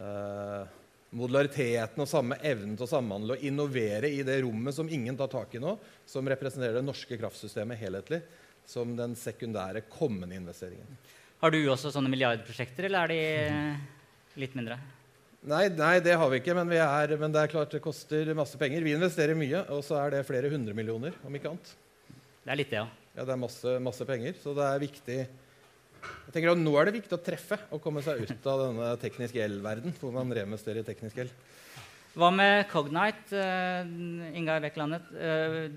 eh, 0.00 0.79
modulariteten 1.16 2.02
og 2.02 2.08
samme 2.08 2.38
evnen 2.46 2.76
til 2.78 2.86
å 2.86 2.90
samhandle 2.90 3.36
og 3.36 3.46
innovere 3.46 4.10
i 4.10 4.22
det 4.26 4.38
rommet 4.44 4.76
som 4.76 4.90
ingen 4.90 5.16
tar 5.18 5.30
tak 5.32 5.56
i 5.56 5.62
nå, 5.62 5.74
som 6.06 6.28
representerer 6.30 6.78
det 6.78 6.86
norske 6.86 7.18
kraftsystemet 7.18 7.80
helhetlig, 7.80 8.20
som 8.66 8.94
den 8.98 9.16
sekundære 9.18 9.82
kommende 9.90 10.38
investeringen. 10.38 11.00
Har 11.40 11.54
du 11.54 11.58
også 11.72 11.90
sånne 11.90 12.12
milliardprosjekter, 12.12 12.86
eller 12.86 13.08
er 13.08 13.14
de 13.14 14.40
litt 14.42 14.54
mindre? 14.58 14.78
Nei, 15.50 15.64
nei, 15.72 15.94
det 16.04 16.14
har 16.20 16.28
vi 16.28 16.38
ikke, 16.42 16.54
men, 16.54 16.68
vi 16.68 16.78
er, 16.84 17.14
men 17.18 17.32
det 17.32 17.42
er 17.42 17.52
klart 17.52 17.72
det 17.72 17.80
koster 17.82 18.28
masse 18.36 18.58
penger. 18.60 18.84
Vi 18.84 18.92
investerer 18.92 19.38
mye, 19.38 19.62
og 19.72 19.80
så 19.86 19.96
er 20.02 20.12
det 20.14 20.26
flere 20.28 20.50
hundre 20.52 20.76
millioner, 20.76 21.16
om 21.24 21.36
ikke 21.36 21.54
annet. 21.54 21.70
Det 22.44 22.52
er 22.52 22.60
litt 22.60 22.74
det, 22.74 22.82
ja. 22.82 22.88
Ja, 23.16 23.24
det 23.24 23.32
er 23.34 23.40
masse, 23.40 23.72
masse 23.82 24.06
penger, 24.06 24.36
så 24.38 24.52
det 24.54 24.66
er 24.68 24.82
viktig 24.84 25.16
jeg 26.00 26.34
tenker 26.34 26.52
at 26.52 26.60
Nå 26.60 26.72
er 26.78 26.88
det 26.88 26.98
viktig 26.98 27.16
å 27.16 27.22
treffe 27.22 27.58
og 27.74 27.82
komme 27.84 28.02
seg 28.04 28.22
ut 28.22 28.48
av 28.50 28.64
denne 28.66 28.90
teknisk 29.02 29.38
el-verden, 29.42 29.94
hvor 30.00 30.14
man 30.14 30.32
remesterer 30.36 30.82
i 30.82 30.86
teknisk 30.86 31.22
el. 31.24 31.32
Hva 32.18 32.32
med 32.34 32.64
Cognite, 32.70 33.38
uh, 33.38 34.34
Ingar 34.34 34.62
Bekklandet? 34.64 35.12
Uh, 35.14 35.70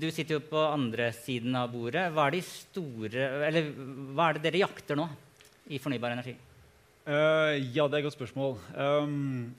du 0.00 0.06
sitter 0.12 0.36
jo 0.36 0.42
på 0.50 0.60
andre 0.60 1.08
siden 1.16 1.56
av 1.56 1.70
bordet. 1.72 2.10
Hva 2.12 2.26
er, 2.28 2.36
de 2.36 2.42
store, 2.44 3.26
eller, 3.48 3.70
hva 4.12 4.28
er 4.28 4.36
det 4.36 4.44
dere 4.48 4.62
jakter 4.66 5.00
nå 5.00 5.08
i 5.72 5.80
fornybar 5.80 6.12
energi? 6.12 6.36
Uh, 7.06 7.56
ja, 7.72 7.86
det 7.86 7.96
er 7.96 8.02
et 8.02 8.08
godt 8.10 8.18
spørsmål. 8.18 8.58
Um, 8.76 9.54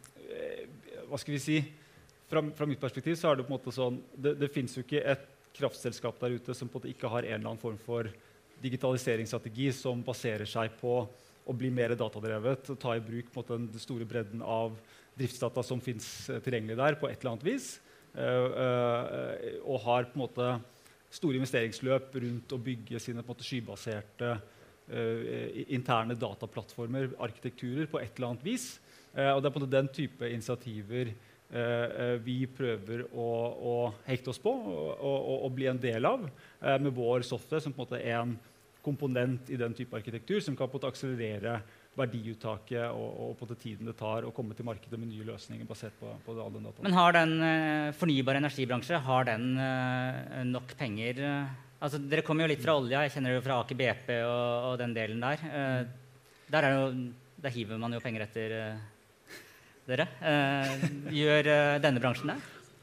hva 1.09 1.19
skal 1.19 1.35
vi 1.35 1.41
si? 1.41 1.59
Fra, 2.29 2.43
fra, 2.55 2.69
mitt 2.69 2.79
perspektiv 2.79 3.17
så 3.19 3.31
er 3.31 3.39
det 3.39 3.47
på 3.47 3.51
en 3.51 3.57
måte 3.57 3.73
sånn 3.75 3.97
Det, 4.15 4.37
det 4.39 4.47
fins 4.53 4.77
jo 4.77 4.85
ikke 4.85 5.01
et 5.03 5.25
kraftselskap 5.57 6.21
der 6.21 6.37
ute 6.37 6.53
som 6.55 6.69
på 6.71 6.77
en 6.77 6.85
måte 6.85 6.91
ikke 6.93 7.09
har 7.11 7.25
en 7.25 7.33
eller 7.33 7.49
annen 7.49 7.59
form 7.59 7.79
for 7.81 8.07
digitaliseringsstrategi 8.61 9.71
som 9.75 10.03
baserer 10.05 10.49
seg 10.49 10.73
på 10.79 11.01
å 11.45 11.55
bli 11.57 11.71
mer 11.73 11.93
datadrevet 11.97 12.71
og 12.73 12.79
ta 12.81 12.95
i 12.95 13.03
bruk 13.03 13.31
måte, 13.35 13.57
den 13.57 13.81
store 13.81 14.07
bredden 14.07 14.43
av 14.45 14.75
driftsdata 15.17 15.63
som 15.65 15.81
fins 15.83 16.05
eh, 16.29 16.41
tilgjengelig 16.43 16.77
der, 16.79 16.99
på 16.99 17.09
et 17.09 17.19
eller 17.19 17.35
annet 17.35 17.47
vis. 17.47 17.73
Uh, 18.11 18.47
uh, 18.59 19.35
og 19.71 19.77
har 19.85 20.09
på 20.11 20.17
en 20.17 20.21
måte 20.25 20.47
store 21.15 21.39
investeringsløp 21.39 22.17
rundt 22.19 22.51
å 22.51 22.59
bygge 22.59 22.99
sine 22.99 23.23
måte, 23.27 23.45
skybaserte 23.47 24.35
interne 25.71 26.17
dataplattformer, 26.19 27.13
arkitekturer, 27.23 27.85
på 27.87 28.01
et 28.01 28.17
eller 28.17 28.33
annet 28.33 28.41
vis. 28.43 28.65
og 29.13 29.39
det 29.39 29.47
er 29.47 29.53
på 29.53 29.61
en 29.61 29.63
måte 29.63 29.75
den 29.77 29.87
type 29.95 30.27
initiativer 30.27 31.13
vi 32.25 32.35
prøver 32.51 33.05
å, 33.07 33.27
å, 33.71 33.75
hekte 34.09 34.33
oss 34.33 34.41
på 34.41 34.51
og, 34.51 34.89
og, 34.97 35.29
og, 35.45 35.47
bli 35.55 35.69
en 35.71 35.79
del 35.79 36.09
av 36.09 36.25
med 36.83 36.91
vår 36.97 37.23
software 37.27 37.63
som 37.63 37.71
på 37.71 37.85
en 37.85 37.85
måte 37.85 38.01
er 38.01 38.17
en 38.17 38.35
komponent 38.81 39.49
i 39.49 39.59
den 39.59 39.75
type 39.77 39.95
arkitektur 39.97 40.41
som 40.43 40.57
kan 40.57 40.69
på 40.71 40.81
akselerere 40.87 41.59
verdiuttaket 41.97 42.85
og, 42.87 43.07
og, 43.09 43.31
på 43.39 43.47
det 43.49 43.57
tiden 43.61 43.89
det 43.89 43.97
tar 43.99 44.23
å 44.23 44.31
komme 44.35 44.55
til 44.55 44.65
markedet 44.67 44.99
med 44.99 45.11
nye 45.11 45.25
løsninger. 45.27 45.67
basert 45.67 45.97
på, 45.99 46.11
på 46.25 46.35
all 46.39 46.53
den 46.53 46.67
dataen. 46.69 46.85
Men 46.87 46.95
har 46.95 47.17
den 47.17 47.33
uh, 47.43 47.91
fornybare 47.99 48.39
energibransje 48.39 49.01
har 49.07 49.27
den 49.27 49.49
uh, 49.59 50.39
nok 50.47 50.71
penger? 50.79 51.19
Uh, 51.19 51.81
altså, 51.83 51.99
dere 51.99 52.23
kommer 52.27 52.47
jo 52.47 52.53
litt 52.53 52.63
fra 52.63 52.77
olja. 52.79 53.03
Jeg 53.05 53.17
kjenner 53.17 53.33
det 53.33 53.41
jo 53.41 53.47
fra 53.49 53.59
Aker 53.63 53.79
BP 53.81 54.13
og, 54.21 54.69
og 54.69 54.79
den 54.81 54.95
delen 54.95 55.25
der. 55.25 55.43
der, 56.51 56.69
jo, 56.77 56.87
der, 57.43 57.55
hiver 57.57 57.81
man 57.81 57.97
jo 57.97 58.01
penger 58.03 58.25
etter 58.29 58.57
dere. 59.91 60.07
gjør 61.11 61.51
denne 61.83 61.99
bransjen 61.99 62.31
det? 62.31 62.39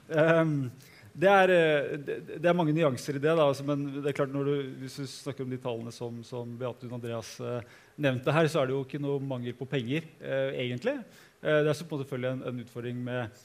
Um, 0.09 0.71
det 1.19 1.31
er, 1.31 1.51
eh, 1.51 1.95
det 2.39 2.47
er, 2.47 2.57
mange 2.57 2.75
nyanser 2.77 3.19
i 3.19 3.23
det. 3.23 3.33
Da, 3.33 3.49
altså, 3.49 3.67
men 3.67 3.87
det 3.99 4.13
er 4.13 4.17
klart 4.21 4.33
du, 4.33 4.55
hvis 4.85 5.01
du 5.01 5.07
snakker 5.11 5.47
om 5.47 5.51
de 5.51 5.59
tallene 5.63 5.95
som, 5.95 6.21
som 6.27 6.53
Beate 6.61 6.87
Andreas 6.95 7.33
eh, 7.43 7.77
nevnte 7.99 8.35
her, 8.35 8.47
så 8.47 8.63
er 8.63 8.69
det 8.69 8.77
jo 8.77 8.85
ikke 8.87 9.03
noe 9.03 9.19
mangel 9.23 9.57
på 9.59 9.67
penger, 9.67 10.07
eh, 10.23 10.61
egentlig. 10.67 11.01
Det 11.39 11.71
er 11.71 11.77
selvfølgelig 11.79 12.31
en, 12.35 12.41
en 12.51 12.63
utfordring 12.65 12.97
med 13.07 13.37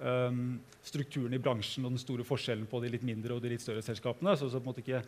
um, 0.00 0.54
strukturen 0.80 1.34
i 1.36 1.40
bransjen 1.44 1.84
og 1.84 1.92
den 1.92 2.00
store 2.00 2.24
forskjellen 2.24 2.64
på 2.70 2.78
de 2.80 2.88
litt 2.94 3.04
mindre 3.04 3.36
og 3.36 3.42
de 3.44 3.50
litt 3.52 3.60
større 3.60 3.82
selskapene. 3.84 4.32
Så, 4.40 4.48
så 4.48 4.62
ikke, 4.80 5.02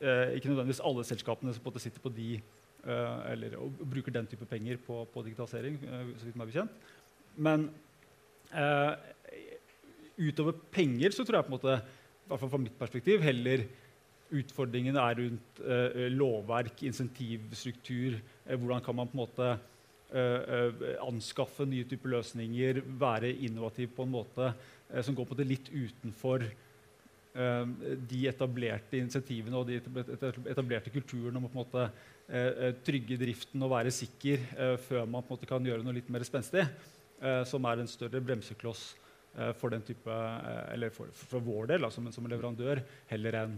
ikke 0.00 0.48
nødvendigvis 0.48 0.80
alle 0.80 1.04
selskapene 1.04 1.52
som 1.52 1.66
på 1.66 1.74
sitter 1.84 2.00
på 2.00 2.14
de 2.16 2.30
eh, 2.38 3.18
eller 3.34 3.58
og 3.60 3.76
bruker 3.82 4.14
den 4.14 4.30
type 4.30 4.48
penger 4.48 4.80
på, 4.86 5.02
på 5.12 5.26
digitalisering. 5.26 5.76
så 6.16 6.30
vidt 6.30 6.40
meg 6.40 6.48
bekjent. 6.48 6.88
Men 7.36 7.68
utover 10.16 10.56
penger 10.72 11.14
så 11.14 11.24
tror 11.24 11.40
jeg 11.40 11.46
på 11.48 11.52
en 11.52 11.58
måte, 11.58 11.78
i 11.80 12.30
hvert 12.30 12.42
fall 12.42 12.52
fra 12.52 12.62
mitt 12.62 12.78
perspektiv, 12.78 13.22
heller 13.24 13.66
utfordringen 14.34 14.98
er 14.98 15.18
rundt 15.20 15.62
eh, 15.62 16.06
lovverk, 16.12 16.82
insentivstruktur. 16.88 18.18
Eh, 18.44 18.58
hvordan 18.58 18.82
kan 18.84 18.96
man 18.98 19.10
på 19.10 19.16
en 19.16 19.22
måte 19.22 19.50
eh, 20.10 20.84
anskaffe 21.04 21.66
nye 21.68 21.86
typer 21.88 22.16
løsninger, 22.16 22.82
være 22.98 23.34
innovativ 23.46 23.92
på 23.96 24.06
en 24.06 24.14
måte 24.16 24.54
som 25.02 25.16
går 25.18 25.26
på 25.26 25.34
det 25.38 25.48
litt 25.50 25.68
utenfor 25.72 26.44
de 27.36 28.20
etablerte 28.30 28.96
insentivene 28.96 29.58
og 29.58 29.66
de 29.68 29.74
etablerte 30.48 30.92
kulturen 30.94 31.36
om 31.36 31.44
å 31.44 31.50
på 31.50 31.58
en 31.58 31.58
måte 31.58 32.76
trygge 32.86 33.18
driften 33.20 33.60
og 33.66 33.74
være 33.74 33.92
sikker 33.92 34.46
før 34.86 35.02
man 35.04 35.26
på 35.26 35.34
en 35.34 35.34
måte 35.34 35.48
kan 35.50 35.66
gjøre 35.68 35.84
noe 35.84 35.98
litt 35.98 36.08
mer 36.08 36.24
spenstig, 36.24 36.62
som 37.50 37.68
er 37.68 37.82
en 37.82 37.90
større 37.90 38.22
bremsekloss 38.24 38.86
Eh, 38.94 39.05
for 39.58 39.72
den 39.74 39.84
type, 39.84 40.10
eh, 40.10 40.74
eller 40.74 40.92
for, 40.94 41.12
for 41.12 41.44
vår 41.44 41.72
del, 41.74 41.86
altså, 41.88 42.04
som 42.14 42.28
leverandør, 42.30 42.82
heller 43.10 43.40
enn 43.42 43.56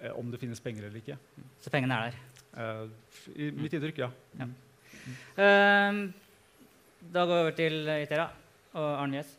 eh, 0.00 0.12
om 0.14 0.30
det 0.30 0.40
finnes 0.42 0.62
penger 0.62 0.88
eller 0.88 1.02
ikke. 1.02 1.18
Så 1.62 1.72
pengene 1.74 1.98
er 1.98 2.12
der? 2.12 2.20
I 3.32 3.48
mitt 3.56 3.72
inntrykk, 3.72 4.02
ja. 4.04 4.10
ja. 4.38 4.46
Mm. 5.38 6.02
da 7.14 7.22
går 7.24 7.32
vi 7.32 7.44
over 7.46 7.54
til 7.56 7.78
Itera 7.96 8.26
og 8.76 8.90
Arne 8.90 9.16
Mjøs. 9.16 9.30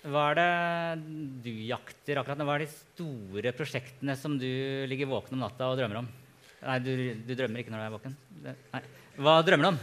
Hva 0.00 0.22
er 0.30 0.38
det 0.38 1.08
du 1.44 1.50
jakter 1.66 2.22
akkurat 2.22 2.38
nå? 2.40 2.46
Hva 2.48 2.54
er 2.56 2.64
de 2.64 2.70
store 2.72 3.52
prosjektene 3.58 4.14
som 4.16 4.38
du 4.40 4.48
ligger 4.88 5.10
våken 5.10 5.36
om 5.36 5.42
natta 5.44 5.68
og 5.68 5.76
drømmer 5.80 6.00
om? 6.00 6.08
Nei, 6.60 6.78
du, 6.84 6.92
du 7.26 7.34
drømmer 7.34 7.60
ikke 7.60 7.74
når 7.74 7.82
du 7.82 7.84
er 7.84 7.94
våken? 7.96 8.16
Nei. 8.46 8.82
Hva 9.20 9.34
drømmer 9.44 9.66
du 9.66 9.68
om? 9.74 9.78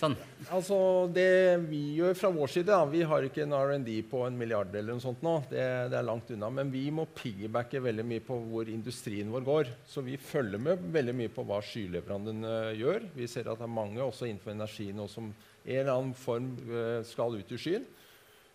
Sånn. 0.00 0.14
Altså, 0.48 0.76
Det 1.12 1.60
vi 1.66 1.98
gjør 1.98 2.14
fra 2.16 2.30
vår 2.32 2.48
side 2.48 2.70
da, 2.70 2.78
Vi 2.88 3.02
har 3.04 3.26
ikke 3.26 3.44
en 3.44 3.52
R&D 3.52 3.98
på 4.08 4.22
en 4.24 4.38
milliard 4.38 4.72
eller 4.72 4.96
noe 4.96 5.04
sånt 5.04 5.20
nå. 5.20 5.34
Det, 5.50 5.60
det, 5.92 5.98
er 5.98 6.06
langt 6.06 6.30
unna. 6.32 6.48
Men 6.48 6.72
vi 6.72 6.86
må 6.88 7.04
piggybacke 7.12 7.82
veldig 7.84 8.06
mye 8.08 8.24
på 8.24 8.38
hvor 8.48 8.70
industrien 8.72 9.28
vår 9.32 9.44
går. 9.44 9.72
Så 9.84 10.00
vi 10.06 10.16
følger 10.16 10.62
med 10.62 10.88
veldig 10.94 11.16
mye 11.20 11.34
på 11.34 11.44
hva 11.44 11.60
skyleverandørene 11.68 12.72
gjør. 12.80 13.08
Vi 13.12 13.28
ser 13.28 13.52
at 13.52 13.60
det 13.60 13.68
er 13.68 13.76
mange 13.76 14.00
også 14.00 14.30
innenfor 14.30 14.56
energi 14.56 14.88
nå 14.96 15.08
som 15.12 15.28
en 15.28 15.76
eller 15.76 15.92
annen 15.92 16.16
form 16.16 16.48
uh, 16.72 17.04
skal 17.06 17.36
ut 17.36 17.52
i 17.52 17.60
skyen. 17.60 17.84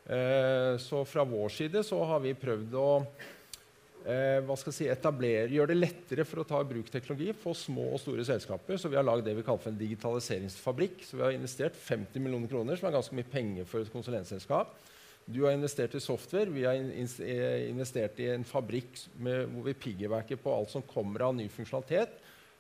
Uh, 0.10 0.82
så 0.82 1.06
fra 1.06 1.28
vår 1.30 1.54
side 1.54 1.86
så 1.86 2.02
har 2.10 2.26
vi 2.26 2.34
prøvd 2.34 2.74
å 2.82 2.90
eh, 4.08 4.66
si, 4.72 4.88
etablere, 4.88 5.52
gjøre 5.52 5.74
det 5.74 5.80
lettere 5.80 6.26
for 6.28 6.42
å 6.42 6.48
ta 6.48 6.62
i 6.64 6.70
bruk 6.70 6.92
teknologi 6.94 7.34
for 7.38 7.58
små 7.58 7.90
og 7.94 8.02
store 8.02 8.26
selskaper. 8.28 8.80
Så 8.80 8.92
vi 8.92 8.98
har 9.00 9.06
lagd 9.06 9.28
det 9.28 9.36
vi 9.38 9.46
kaller 9.46 9.64
for 9.64 9.74
en 9.74 9.80
digitaliseringsfabrikk. 9.80 11.04
Så 11.06 11.20
vi 11.20 11.26
har 11.26 11.36
investert 11.36 11.76
50 11.76 12.24
millioner 12.24 12.52
kroner, 12.52 12.80
som 12.80 12.90
er 12.90 12.96
ganske 12.96 13.18
mye 13.18 13.32
penger 13.32 13.68
for 13.70 13.84
et 13.84 13.92
konsulentselskap. 13.94 14.78
Du 15.28 15.42
har 15.44 15.52
investert 15.52 15.96
i 15.98 16.00
software, 16.00 16.48
vi 16.56 16.64
har 16.64 16.78
eh, 16.80 17.68
investert 17.68 18.20
i 18.24 18.30
en 18.32 18.48
fabrikk 18.48 19.02
med, 19.20 19.50
hvor 19.52 19.66
vi 19.68 19.76
piggybacker 19.76 20.40
på 20.40 20.54
alt 20.56 20.72
som 20.72 20.86
kommer 20.88 21.26
av 21.28 21.36
ny 21.36 21.50
funksjonalitet 21.52 22.14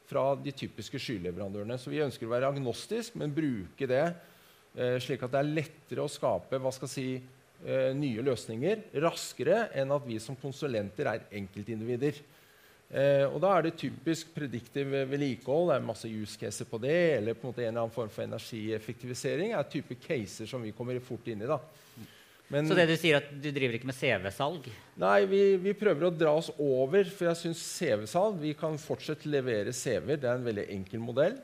fra 0.07 0.33
de 0.35 0.51
typiske 0.51 0.99
skyleverandørene. 0.99 1.77
Så 1.79 1.93
vi 1.93 2.03
ønsker 2.03 2.27
å 2.27 2.33
være 2.33 2.49
agnostisk, 2.51 3.15
men 3.15 3.31
bruke 3.35 3.87
det 3.87 4.03
eh, 4.03 4.97
slik 4.99 5.23
at 5.23 5.31
det 5.31 5.39
er 5.39 5.55
lettere 5.61 6.03
å 6.03 6.11
skape 6.11 6.59
hva 6.59 6.73
skal 6.75 6.91
jeg 6.91 6.95
si, 6.97 7.37
eh, 7.65 7.93
nye 7.97 8.25
løsninger 8.25 8.83
raskere 9.03 9.67
enn 9.77 9.93
at 9.95 10.05
vi 10.07 10.19
som 10.21 10.37
konsulenter 10.39 11.09
er 11.13 11.29
enkeltindivider. 11.39 12.19
Eh, 12.87 13.25
og 13.27 13.41
da 13.43 13.51
er 13.57 13.65
det 13.65 13.77
typisk 13.81 14.29
prediktiv 14.35 14.93
vedlikehold. 15.11 15.71
Det 15.71 15.79
er 15.79 15.87
masse 15.87 16.11
use 16.11 16.39
caser 16.39 16.69
på 16.69 16.79
det. 16.83 16.99
Eller 17.17 17.35
på 17.35 17.47
en, 17.47 17.51
måte 17.51 17.65
en 17.65 17.71
eller 17.71 17.83
annen 17.83 17.95
form 17.95 18.11
for 18.13 18.27
energieffektivisering 18.27 19.55
er 19.57 19.67
type 19.71 19.97
caser 20.03 20.47
som 20.49 20.63
vi 20.63 20.75
kommer 20.75 20.99
fort 21.03 21.27
inn 21.27 21.43
i. 21.43 21.49
da. 21.49 21.59
Men, 22.47 22.63
så 22.63 22.77
det 22.79 22.85
du 22.87 22.95
sier 22.95 23.17
at 23.19 23.27
du 23.27 23.49
driver 23.51 23.75
ikke 23.75 23.89
med 23.89 23.97
CV-salg? 23.97 24.69
Nei, 25.01 25.17
vi, 25.27 25.41
vi, 25.59 25.73
prøver 25.75 26.07
å 26.07 26.13
dra 26.15 26.31
oss 26.39 26.47
over. 26.55 27.09
For 27.11 27.27
jeg 27.27 27.41
syns 27.41 27.63
CV-salg 27.75 28.39
Vi 28.39 28.53
kan 28.55 28.79
fortsatt 28.79 29.27
levere 29.27 29.75
CV-er. 29.75 30.21
Det 30.21 30.31
er 30.31 30.39
en 30.39 30.47
veldig 30.47 30.67
enkel 30.77 31.03
modell. 31.03 31.35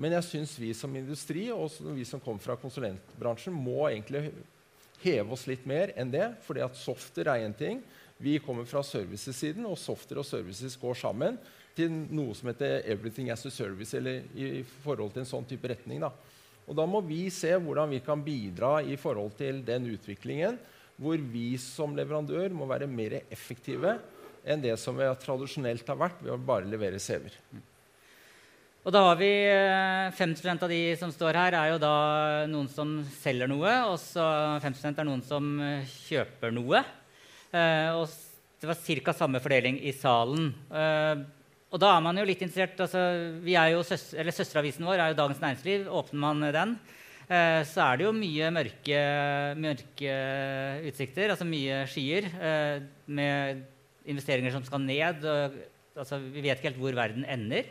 Men 0.00 0.16
jeg 0.16 0.28
syns 0.30 0.56
vi 0.60 0.72
som 0.76 0.92
industri 0.96 1.46
og 1.52 1.72
vi 1.96 2.04
som 2.08 2.20
kommer 2.20 2.40
fra 2.44 2.56
konsulentbransjen, 2.60 3.52
må 3.52 3.86
egentlig 3.88 4.30
heve 5.02 5.32
oss 5.32 5.46
litt 5.48 5.66
mer 5.66 5.92
enn 5.96 6.10
det. 6.10 6.34
fordi 6.46 6.64
at 6.64 6.76
software 6.76 7.36
er 7.36 7.46
én 7.46 7.56
ting. 7.56 7.82
Vi 8.18 8.38
kommer 8.38 8.64
fra 8.64 8.82
servicesiden, 8.82 9.66
og 9.66 9.78
software 9.78 10.22
og 10.22 10.26
services 10.26 10.76
går 10.80 10.94
sammen 10.94 11.36
til 11.76 11.90
noe 11.90 12.34
som 12.34 12.48
heter 12.48 12.82
'everything 12.86 13.30
as 13.30 13.44
a 13.46 13.50
service', 13.50 13.94
eller 13.94 14.22
i, 14.34 14.64
forhold 14.84 15.12
til 15.12 15.20
en 15.20 15.32
sånn 15.32 15.48
type 15.48 15.68
retning. 15.68 16.00
Da. 16.00 16.10
Og 16.66 16.76
da 16.76 16.86
må 16.86 17.00
vi 17.00 17.28
se 17.30 17.52
hvordan 17.52 17.90
vi 17.90 18.00
kan 18.00 18.22
bidra 18.22 18.82
i 18.82 18.96
forhold 18.96 19.36
til 19.36 19.62
den 19.64 19.86
utviklingen, 19.86 20.58
hvor 20.96 21.16
vi 21.16 21.56
som 21.58 21.94
leverandør 21.96 22.50
må 22.50 22.66
være 22.66 22.86
mer 22.86 23.20
effektive 23.30 23.98
enn 24.44 24.62
det 24.62 24.78
som 24.78 24.96
vi 24.96 25.04
tradisjonelt 25.04 25.86
har 25.86 25.96
vært 25.96 26.22
ved 26.22 26.32
å 26.32 26.38
bare 26.38 26.64
levere 26.64 26.98
CV-er. 26.98 27.36
Og 28.86 28.92
da 28.94 29.00
har 29.02 29.16
vi 29.18 29.28
50 30.14 30.44
eh, 30.46 30.60
av 30.62 30.70
de 30.70 30.80
som 30.94 31.10
står 31.10 31.34
her, 31.34 31.54
er 31.58 31.72
jo 31.72 31.78
da 31.82 31.94
noen 32.46 32.68
som 32.70 33.00
selger 33.18 33.48
noe. 33.50 33.72
Og 33.90 33.96
så 33.98 34.22
50% 34.62 35.00
er 35.02 35.08
noen 35.08 35.24
som 35.26 35.48
eh, 35.58 35.96
kjøper 36.06 36.52
noe. 36.54 36.84
Eh, 37.50 37.88
og 37.98 38.06
det 38.62 38.68
var 38.70 38.78
ca. 38.78 39.14
samme 39.18 39.40
fordeling 39.42 39.80
i 39.82 39.90
salen. 39.90 40.52
Og 41.66 41.82
da 41.82 41.88
er 41.96 42.04
man 42.04 42.20
jo 42.20 42.24
litt 42.28 42.44
interessert 42.46 42.78
altså, 42.80 43.00
vi 43.42 43.56
er 43.58 43.72
jo 43.74 43.82
søster, 43.84 44.30
Søsteravisen 44.32 44.86
vår 44.86 45.02
er 45.02 45.10
jo 45.10 45.18
Dagens 45.18 45.42
Næringsliv. 45.42 45.88
Åpner 45.90 46.22
man 46.22 46.44
den, 46.54 46.76
så 47.66 47.82
er 47.88 47.98
det 47.98 48.06
jo 48.06 48.12
mye 48.16 48.52
mørke, 48.54 49.00
mørke 49.60 50.14
utsikter. 50.88 51.34
Altså 51.34 51.48
mye 51.48 51.82
skyer 51.90 52.30
med 53.10 53.66
investeringer 54.08 54.54
som 54.54 54.64
skal 54.64 54.86
ned. 54.86 55.26
Og, 55.26 55.58
altså, 55.98 56.22
vi 56.22 56.46
vet 56.46 56.54
ikke 56.54 56.70
helt 56.70 56.80
hvor 56.80 56.96
verden 57.02 57.26
ender. 57.28 57.66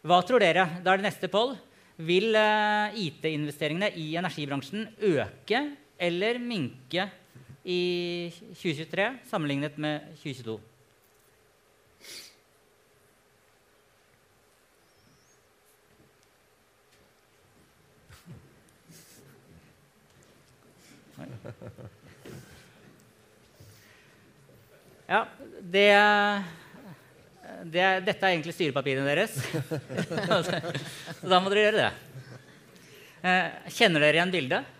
Hva 0.00 0.22
tror 0.24 0.40
dere? 0.40 0.62
Da 0.80 0.94
er 0.94 1.00
det 1.00 1.10
neste 1.10 1.28
poll. 1.28 1.52
Vil 2.00 2.32
IT-investeringene 2.32 3.90
i 4.00 4.14
energibransjen 4.16 4.86
øke 5.04 5.60
eller 6.00 6.40
minke 6.40 7.04
i 7.68 8.32
2023 8.56 9.10
sammenlignet 9.28 9.76
med 9.76 10.08
2022. 10.22 10.56
Ja, 25.10 25.24
det, 25.60 25.90
det, 27.64 27.86
Dette 28.06 28.24
er 28.24 28.34
egentlig 28.34 28.54
styrepapirene 28.56 29.06
deres. 29.08 29.36
Så 31.20 31.28
da 31.28 31.40
må 31.42 31.52
dere 31.52 31.66
gjøre 31.66 31.84
det. 31.84 31.90
Eh, 33.20 33.72
kjenner 33.76 34.00
dere 34.04 34.16
igjen 34.20 34.32
bildet? 34.32 34.76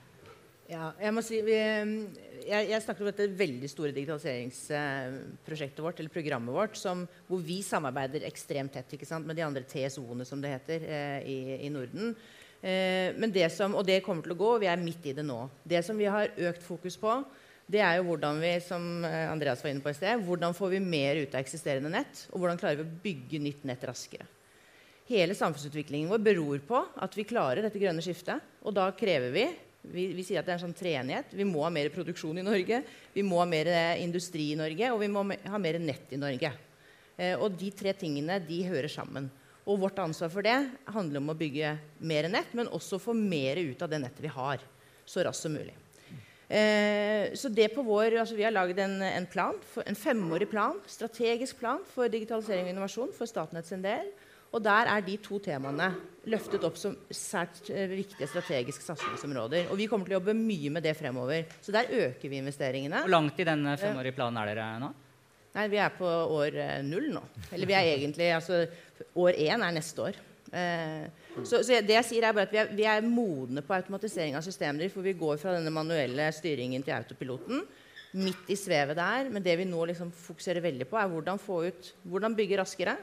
Ja, 0.71 0.93
jeg 1.03 1.13
må 1.13 1.23
si 1.27 1.41
vi, 1.43 1.57
jeg, 2.47 2.69
jeg, 2.71 2.83
snakker 2.85 3.03
om 3.03 3.09
dette 3.11 3.27
veldig 3.37 3.69
store 3.71 3.91
digitaliseringsprosjektet 3.97 5.83
vårt, 5.83 5.99
eller 6.01 6.13
programmet 6.15 6.55
vårt, 6.55 6.79
som, 6.79 7.03
hvor 7.29 7.41
vi 7.43 7.59
samarbeider 7.67 8.27
ekstremt 8.29 8.73
tett 8.77 8.95
sant, 9.09 9.27
med 9.27 9.37
de 9.39 9.45
andre 9.47 9.65
TSO-ene 9.67 10.25
som 10.29 10.41
det 10.43 10.55
heter, 10.55 10.87
eh, 10.87 11.21
i, 11.27 11.39
i, 11.67 11.73
Norden. 11.75 12.15
Eh, 12.63 13.11
men 13.19 13.35
det 13.35 13.49
som, 13.53 13.75
og 13.75 13.85
det 13.89 14.01
kommer 14.07 14.23
til 14.25 14.37
å 14.37 14.41
gå, 14.41 14.51
og 14.55 14.63
vi 14.63 14.71
er 14.71 14.81
midt 14.81 15.11
i 15.11 15.17
det 15.17 15.27
nå. 15.27 15.43
Det 15.67 15.83
som 15.87 15.99
vi 15.99 16.09
har 16.11 16.33
økt 16.51 16.63
fokus 16.65 16.97
på, 17.01 17.19
det 17.71 17.81
er 17.85 17.99
jo 17.99 18.09
hvordan 18.09 18.41
vi 18.43 18.53
som 18.65 19.05
eh, 19.07 19.31
Andreas 19.31 19.63
var 19.63 19.71
inne 19.71 19.85
på 19.85 19.93
i 19.93 19.97
sted, 19.97 20.23
hvordan 20.27 20.57
får 20.57 20.75
vi 20.75 20.83
mer 20.83 21.21
ut 21.23 21.35
av 21.35 21.43
eksisterende 21.43 21.93
nett, 21.93 22.27
og 22.33 22.43
hvordan 22.43 22.59
klarer 22.59 22.81
vi 22.81 22.87
å 22.87 23.01
bygge 23.05 23.43
nytt 23.43 23.67
nett 23.69 23.85
raskere. 23.87 24.27
Hele 25.11 25.35
samfunnsutviklingen 25.35 26.11
vår 26.11 26.23
beror 26.23 26.63
på 26.67 26.81
at 27.03 27.17
vi 27.19 27.27
klarer 27.27 27.65
dette 27.65 27.81
grønne 27.83 28.03
skiftet. 28.05 28.43
Og 28.63 28.75
da 28.77 28.85
krever 28.95 29.35
vi 29.35 29.49
vi, 29.81 30.11
vi, 30.13 30.25
sier 30.27 30.41
at 30.41 30.47
det 30.47 30.53
er 30.53 30.59
en 30.59 30.67
sånn 30.67 30.77
treenighet. 30.77 31.31
Vi 31.33 31.47
må 31.49 31.65
ha 31.65 31.71
mer 31.73 31.89
produksjon 31.95 32.39
i 32.39 32.45
Norge, 32.45 32.83
vi 33.15 33.25
må 33.25 33.41
ha 33.41 33.47
mer 33.49 33.71
eh, 33.73 34.03
industri 34.05 34.51
i 34.53 34.59
Norge, 34.59 34.91
og 34.93 35.01
vi 35.01 35.09
må 35.13 35.25
ha 35.25 35.61
mer 35.63 35.79
nett 35.83 36.13
i 36.13 36.21
Norge. 36.21 36.53
Eh, 37.17 37.33
og 37.39 37.57
de 37.57 37.71
tre 37.75 37.95
tingene 37.97 38.37
de 38.45 38.61
hører 38.69 38.93
sammen. 38.93 39.31
Og 39.65 39.81
vårt 39.81 40.01
ansvar 40.03 40.33
for 40.33 40.45
det 40.45 40.57
handler 40.93 41.23
om 41.23 41.33
å 41.33 41.39
bygge 41.39 41.77
mer 42.05 42.29
nett, 42.33 42.53
men 42.57 42.69
også 42.69 43.01
få 43.01 43.17
mer 43.17 43.61
ut 43.63 43.81
av 43.81 43.93
det 43.93 44.03
nettet 44.05 44.25
vi 44.25 44.35
har, 44.35 44.61
så 45.09 45.25
raskt 45.25 45.49
som 45.49 45.57
mulig. 45.57 45.80
Eh, 46.51 47.31
så 47.39 47.49
det 47.55 47.69
på 47.71 47.85
vår, 47.87 48.17
altså 48.19 48.35
Vi 48.35 48.43
har 48.43 48.51
laget 48.51 48.81
en, 48.83 48.97
en, 49.07 49.27
plan, 49.31 49.55
en 49.87 49.99
femårig 49.99 50.49
plan, 50.51 50.81
strategisk 50.87 51.61
plan 51.61 51.85
for 51.95 52.11
digitalisering 52.11 52.67
og 52.67 52.73
innovasjon 52.73 53.13
for 53.15 53.31
Statnett 53.31 53.69
sin 53.71 53.85
del. 53.85 54.11
Og 54.51 54.59
der 54.65 54.89
er 54.91 55.05
de 55.07 55.15
to 55.23 55.39
temaene 55.39 55.93
løftet 56.27 56.65
opp 56.67 56.75
som 56.81 56.97
sært 57.15 57.71
eh, 57.71 57.87
viktige 57.93 58.27
strategiske 58.33 58.83
satsingsområder. 58.83 59.69
Og 59.71 59.79
vi 59.79 59.87
kommer 59.91 60.09
til 60.09 60.17
å 60.17 60.19
jobbe 60.19 60.35
mye 60.35 60.73
med 60.75 60.83
det 60.83 60.97
fremover. 60.99 61.47
Så 61.63 61.71
der 61.77 61.93
øker 62.09 62.33
vi 62.33 62.43
investeringene. 62.43 63.05
Hvor 63.07 63.15
langt 63.15 63.39
i 63.39 63.47
den 63.47 63.71
femårige 63.79 64.19
planen 64.19 64.43
er 64.43 64.51
dere 64.51 64.73
nå? 64.83 64.91
Nei, 65.55 65.69
Vi 65.71 65.79
er 65.83 65.95
på 65.95 66.07
år 66.07 66.59
eh, 66.63 66.81
null 66.87 67.13
nå. 67.15 67.23
Eller 67.51 67.71
vi 67.71 67.79
er 67.79 67.93
egentlig 67.95 68.33
altså, 68.35 68.65
År 69.17 69.39
én 69.39 69.63
er 69.65 69.73
neste 69.73 70.03
år. 70.11 70.19
Eh, 70.51 71.07
så, 71.45 71.61
så, 71.63 71.79
det 71.87 71.95
jeg 71.95 72.07
sier 72.09 72.27
er 72.27 72.35
bare 72.35 72.49
at 72.49 72.55
vi 72.55 72.59
er, 72.59 72.73
vi 72.75 72.87
er, 72.89 73.07
modne 73.07 73.63
på 73.63 73.75
automatisering 73.77 74.35
av 74.39 74.45
systemer. 74.47 74.91
For 74.93 75.07
vi 75.07 75.17
går 75.19 75.39
fra 75.43 75.55
denne 75.57 75.73
manuelle 75.75 76.31
styringen 76.35 76.85
til 76.87 76.97
autopiloten. 76.97 77.63
Midt 78.21 78.51
i 78.51 78.59
svevet 78.59 78.99
der. 78.99 79.31
Men 79.31 79.45
det 79.45 79.57
vi 79.61 79.69
nå 79.69 79.87
liksom 79.93 80.11
fokuserer 80.15 80.65
veldig 80.65 80.89
på, 80.91 80.99
er 80.99 81.11
hvordan, 81.13 81.41
få 81.43 81.63
ut, 81.71 81.95
hvordan 82.11 82.37
bygge 82.39 82.61
raskere 82.63 82.99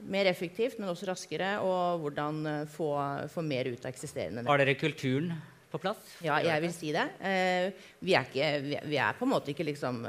mer 0.00 0.30
effektivt, 0.30 0.78
men 0.80 0.88
også 0.88 1.10
raskere, 1.10 1.48
og 1.60 2.00
hvordan 2.00 2.38
eh, 2.48 2.60
få, 2.72 2.86
få 3.28 3.42
mer 3.44 3.68
ut 3.68 3.82
av 3.84 3.90
eksisterende. 3.90 4.46
Har 4.48 4.62
dere 4.62 4.72
kulturen 4.80 5.34
på 5.68 5.80
plass? 5.82 6.14
Ja, 6.24 6.38
jeg 6.40 6.64
vil 6.64 6.72
si 6.72 6.92
det. 6.96 7.04
Eh, 7.20 7.90
vi, 8.00 8.14
er 8.16 8.24
ikke, 8.24 8.80
vi, 8.88 8.96
er 8.96 9.18
på 9.18 9.28
en 9.28 9.32
måte 9.34 9.52
ikke 9.52 9.68
liksom 9.68 10.00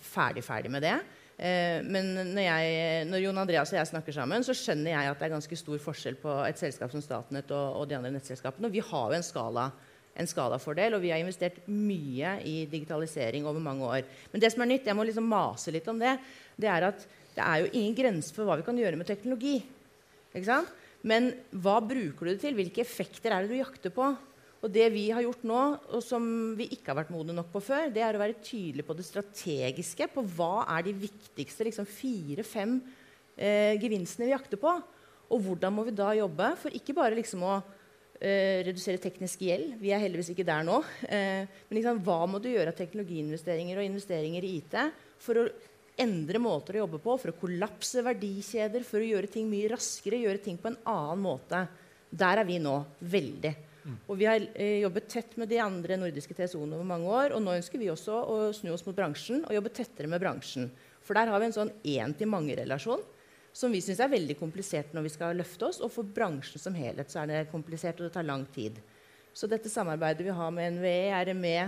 ferdig 0.00 0.46
ferdig 0.46 0.72
med 0.72 0.86
det. 0.86 0.96
Eh, 1.34 1.80
men 1.82 2.12
når, 2.30 2.42
jeg, 2.44 3.06
når, 3.10 3.22
Jon 3.24 3.40
Andreas 3.42 3.72
og 3.72 3.80
jeg 3.80 3.90
snakker 3.90 4.14
sammen, 4.14 4.44
så 4.46 4.54
skjønner 4.56 4.94
jeg 4.94 5.10
at 5.10 5.18
det 5.18 5.26
er 5.26 5.34
ganske 5.34 5.58
stor 5.58 5.80
forskjell 5.82 6.20
på 6.20 6.36
et 6.46 6.60
selskap 6.60 6.92
som 6.94 7.02
Statnett 7.02 7.50
og, 7.50 7.80
og 7.80 7.90
de 7.90 7.98
andre 7.98 8.12
nettselskapene. 8.14 8.70
Og 8.70 8.76
vi 8.76 8.84
har 8.84 9.10
jo 9.10 9.18
en 9.18 9.26
skala 9.26 9.72
en 10.14 10.28
skalafordel, 10.30 10.94
og 10.94 11.02
vi 11.02 11.10
har 11.10 11.18
investert 11.18 11.56
mye 11.66 12.36
i 12.46 12.54
digitalisering 12.70 13.46
over 13.50 13.62
mange 13.62 13.86
år. 13.86 14.04
Men 14.30 14.42
det 14.42 14.52
som 14.54 14.62
er 14.62 14.70
nytt, 14.70 14.86
jeg 14.86 14.94
må 14.94 15.06
liksom 15.06 15.26
mase 15.26 15.74
litt 15.74 15.88
om 15.90 15.98
det, 15.98 16.12
det 16.54 16.70
er 16.70 16.86
at 16.90 17.02
det 17.34 17.42
er 17.42 17.64
jo 17.64 17.72
ingen 17.72 17.96
grense 17.98 18.30
for 18.34 18.46
hva 18.46 18.54
vi 18.60 18.66
kan 18.66 18.78
gjøre 18.78 19.00
med 19.00 19.08
teknologi. 19.10 19.56
Men 21.04 21.32
hva 21.50 21.80
bruker 21.82 22.26
du 22.28 22.30
det 22.32 22.40
til? 22.44 22.54
Hvilke 22.58 22.84
effekter 22.84 23.34
er 23.34 23.42
det 23.42 23.50
du 23.50 23.58
jakter 23.58 23.92
på? 23.94 24.12
Og 24.64 24.72
det 24.72 24.86
vi 24.94 25.10
har 25.12 25.20
gjort 25.20 25.42
nå, 25.44 25.60
og 25.92 26.00
som 26.00 26.24
vi 26.56 26.70
ikke 26.72 26.92
har 26.92 27.02
vært 27.02 27.12
modne 27.12 27.34
nok 27.36 27.50
på 27.52 27.60
før, 27.66 27.90
det 27.92 28.00
er 28.00 28.16
å 28.16 28.22
være 28.22 28.40
tydelig 28.40 28.86
på 28.88 28.96
det 28.96 29.04
strategiske. 29.04 30.08
På 30.14 30.24
hva 30.24 30.64
er 30.78 30.86
de 30.86 30.94
viktigste 31.02 31.66
liksom, 31.68 31.84
fire-fem 31.84 32.78
eh, 33.36 33.74
gevinstene 33.82 34.30
vi 34.30 34.32
jakter 34.32 34.60
på. 34.60 34.72
Og 35.28 35.42
hvordan 35.44 35.74
må 35.76 35.84
vi 35.84 35.92
da 35.96 36.14
jobbe 36.16 36.54
for 36.62 36.72
ikke 36.76 36.96
bare 36.96 37.18
liksom 37.18 37.44
å 37.44 37.58
eh, 37.58 38.64
redusere 38.64 39.02
teknisk 39.02 39.44
gjeld. 39.44 39.76
Vi 39.82 39.92
er 39.92 40.00
heldigvis 40.00 40.32
ikke 40.32 40.48
der 40.48 40.64
nå. 40.64 40.80
Eh, 41.12 41.44
men 41.68 41.78
liksom, 41.80 42.00
hva 42.06 42.22
må 42.30 42.40
du 42.40 42.48
gjøre 42.48 42.72
av 42.72 42.80
teknologiinvesteringer 42.80 43.82
og 43.82 43.88
investeringer 43.90 44.48
i 44.48 44.56
IT 44.62 44.78
for 45.20 45.42
å 45.42 45.46
endre 46.00 46.40
måter 46.42 46.78
å 46.78 46.86
jobbe 46.86 47.02
på, 47.04 47.18
for 47.20 47.30
å 47.30 47.38
kollapse 47.38 48.02
verdikjeder, 48.02 48.88
for 48.88 49.04
å 49.04 49.12
gjøre 49.12 49.30
ting 49.30 49.46
mye 49.52 49.68
raskere, 49.76 50.24
gjøre 50.24 50.42
ting 50.42 50.56
på 50.58 50.72
en 50.72 50.80
annen 50.90 51.22
måte. 51.28 51.66
Der 52.10 52.40
er 52.40 52.48
vi 52.48 52.58
nå 52.62 52.80
veldig. 53.12 53.54
Mm. 53.84 53.96
Og 54.08 54.16
vi 54.16 54.26
har 54.28 54.44
eh, 54.54 54.80
jobbet 54.82 55.08
tett 55.12 55.36
med 55.40 55.50
de 55.52 55.60
andre 55.60 55.98
nordiske 56.00 56.34
TSO-ene 56.36 56.78
over 56.78 56.88
mange 56.88 57.10
år. 57.10 57.34
Og 57.36 57.42
nå 57.44 57.56
ønsker 57.58 57.80
vi 57.80 57.90
også 57.92 58.16
å 58.16 58.38
snu 58.56 58.72
oss 58.72 58.84
mot 58.86 58.96
bransjen 58.96 59.44
og 59.44 59.54
jobbe 59.56 59.72
tettere 59.76 60.10
med 60.10 60.22
bransjen. 60.22 60.70
For 61.04 61.16
der 61.18 61.28
har 61.28 61.42
vi 61.42 61.50
en 61.50 61.56
sånn 61.56 61.72
én-til-mange-relasjon 61.82 63.04
som 63.54 63.70
vi 63.70 63.82
syns 63.84 64.00
er 64.02 64.10
veldig 64.10 64.34
komplisert 64.40 64.94
når 64.96 65.06
vi 65.06 65.12
skal 65.14 65.36
løfte 65.38 65.68
oss. 65.68 65.80
Og 65.84 65.92
for 65.92 66.08
bransjen 66.16 66.62
som 66.62 66.76
helhet 66.76 67.12
så 67.12 67.22
er 67.22 67.30
det 67.30 67.42
komplisert, 67.52 68.00
og 68.00 68.08
det 68.08 68.14
tar 68.16 68.26
lang 68.26 68.46
tid. 68.54 68.80
Så 69.34 69.50
dette 69.50 69.70
samarbeidet 69.70 70.26
vi 70.26 70.34
har 70.34 70.54
med 70.54 70.78
NVE, 70.78 71.10
RME, 71.28 71.58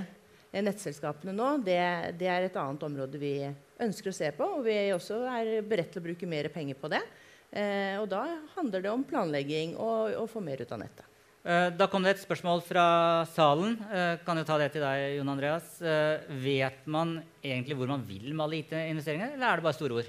nettselskapene 0.56 1.34
nå, 1.36 1.48
det, 1.66 1.80
det 2.16 2.28
er 2.32 2.46
et 2.46 2.58
annet 2.58 2.84
område 2.86 3.20
vi 3.20 3.34
ønsker 3.82 4.10
å 4.10 4.16
se 4.16 4.30
på. 4.34 4.48
Og 4.58 4.64
vi 4.66 4.78
også 4.94 5.20
er 5.30 5.52
beredt 5.66 5.92
til 5.94 6.02
å 6.02 6.06
bruke 6.08 6.30
mer 6.30 6.48
penger 6.54 6.78
på 6.80 6.90
det. 6.90 7.02
Eh, 7.50 7.94
og 8.00 8.08
da 8.10 8.24
handler 8.56 8.82
det 8.82 8.90
om 8.92 9.04
planlegging 9.06 9.76
og 9.76 10.16
å 10.16 10.24
få 10.30 10.42
mer 10.42 10.62
ut 10.62 10.72
av 10.72 10.82
nettet. 10.82 11.15
Eh, 11.46 11.68
da 11.78 11.86
kom 11.86 12.02
det 12.02 12.16
et 12.16 12.22
spørsmål 12.24 12.58
fra 12.66 12.84
salen. 13.30 13.76
Eh, 13.86 14.16
kan 14.26 14.38
jo 14.40 14.42
ta 14.46 14.56
det 14.58 14.72
til 14.74 14.82
deg, 14.82 15.12
Jon 15.14 15.28
Andreas. 15.30 15.76
Eh, 15.78 16.24
vet 16.42 16.80
man 16.90 17.20
egentlig 17.38 17.76
hvor 17.78 17.92
man 17.92 18.02
vil 18.08 18.32
med 18.32 18.42
alle 18.42 18.58
IT-investeringer, 18.64 19.36
eller 19.36 19.46
er 19.46 19.60
det 19.60 19.66
bare 19.68 19.76
store 19.76 20.00
ord? 20.00 20.08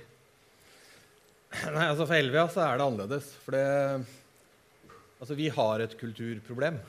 Nei, 1.75 1.83
altså 1.91 2.07
For 2.07 2.17
Elvia 2.17 2.47
så 2.49 2.63
er 2.65 2.79
det 2.79 2.87
annerledes. 2.87 3.29
For 3.43 3.53
det, 3.53 3.67
altså 5.21 5.37
vi 5.37 5.51
har 5.53 5.85
et 5.85 5.93
kulturproblem. 5.99 6.81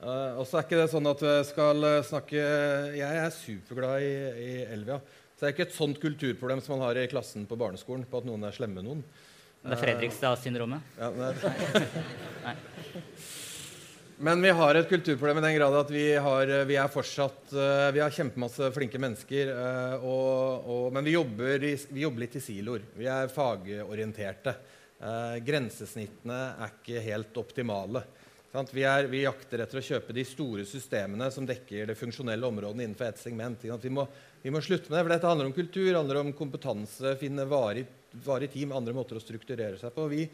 Uh, 0.00 0.40
og 0.40 0.44
så 0.48 0.58
er 0.58 0.64
ikke 0.66 0.80
det 0.80 0.90
sånn 0.92 1.08
at 1.08 1.22
jeg 1.24 1.44
skal 1.48 1.86
snakke 2.04 2.40
Jeg 2.92 3.16
er 3.16 3.30
superglad 3.32 4.04
i, 4.04 4.10
i 4.40 4.50
Elvia. 4.72 4.98
Så 5.36 5.40
det 5.40 5.48
er 5.50 5.54
ikke 5.54 5.66
et 5.68 5.76
sånt 5.76 6.00
kulturproblem 6.00 6.64
som 6.64 6.78
man 6.78 6.86
har 6.88 7.00
i 7.00 7.08
klassen 7.12 7.44
på 7.48 7.60
barneskolen. 7.60 8.08
på 8.08 8.24
at 8.24 8.28
noen 8.28 8.48
er 8.48 8.56
slemme 8.56 8.80
med 8.80 8.88
noen. 8.88 9.04
Det 9.66 9.76
er 9.76 9.82
Fredrikstad-syndromet? 9.82 10.96
Ja, 10.96 11.12
Men 14.18 14.40
vi 14.42 14.50
har 14.50 14.74
et 14.74 14.88
kulturproblem 14.88 15.38
i 15.38 15.44
den 15.44 15.54
grad 15.58 15.74
at 15.76 15.90
vi 15.92 16.06
har, 16.16 16.48
vi 16.64 16.76
er 16.80 16.88
fortsatt 16.88 17.50
uh, 17.52 17.90
Vi 17.92 18.00
har 18.00 18.14
kjempemasse 18.14 18.70
flinke 18.72 19.00
mennesker, 19.02 19.50
uh, 19.52 20.06
og, 20.08 20.64
og, 20.64 20.86
men 20.96 21.04
vi 21.04 21.12
jobber, 21.12 21.58
vi 21.60 22.00
jobber, 22.00 22.22
litt 22.24 22.38
i 22.38 22.42
siloer. 22.44 22.86
Vi 22.96 23.10
er 23.12 23.28
fagorienterte. 23.32 24.56
Grensesnittene 25.44 26.38
er 26.64 26.70
ikke 26.72 27.02
helt 27.04 27.36
optimale. 27.36 28.00
Vi, 28.72 28.86
er, 28.88 29.10
vi, 29.12 29.26
jakter 29.26 29.60
etter 29.60 29.82
å 29.82 29.84
kjøpe 29.84 30.14
de 30.16 30.24
store 30.24 30.64
systemene 30.64 31.28
som 31.34 31.44
dekker 31.44 31.90
det 31.90 31.98
funksjonelle 32.00 32.48
området 32.48 32.86
innenfor 32.86 33.10
ett 33.10 33.20
segment. 33.20 33.60
Vi 33.60 33.92
må, 33.92 34.06
vi 34.40 34.54
må, 34.54 34.62
slutte 34.64 34.88
med 34.88 34.96
det, 34.96 35.02
for 35.02 35.12
dette 35.12 35.28
handler 35.28 35.50
om 35.50 35.56
kultur, 35.58 35.90
handler 35.92 36.22
om 36.22 36.32
kompetanse, 36.38 37.12
finne 37.20 37.44
varig, 37.50 37.84
varig 38.24 38.48
team, 38.54 38.72
andre 38.72 38.96
måter 38.96 39.20
å 39.20 39.20
strukturere 39.20 39.76
seg 39.76 39.92
på. 39.92 40.08
Vi, 40.08 40.24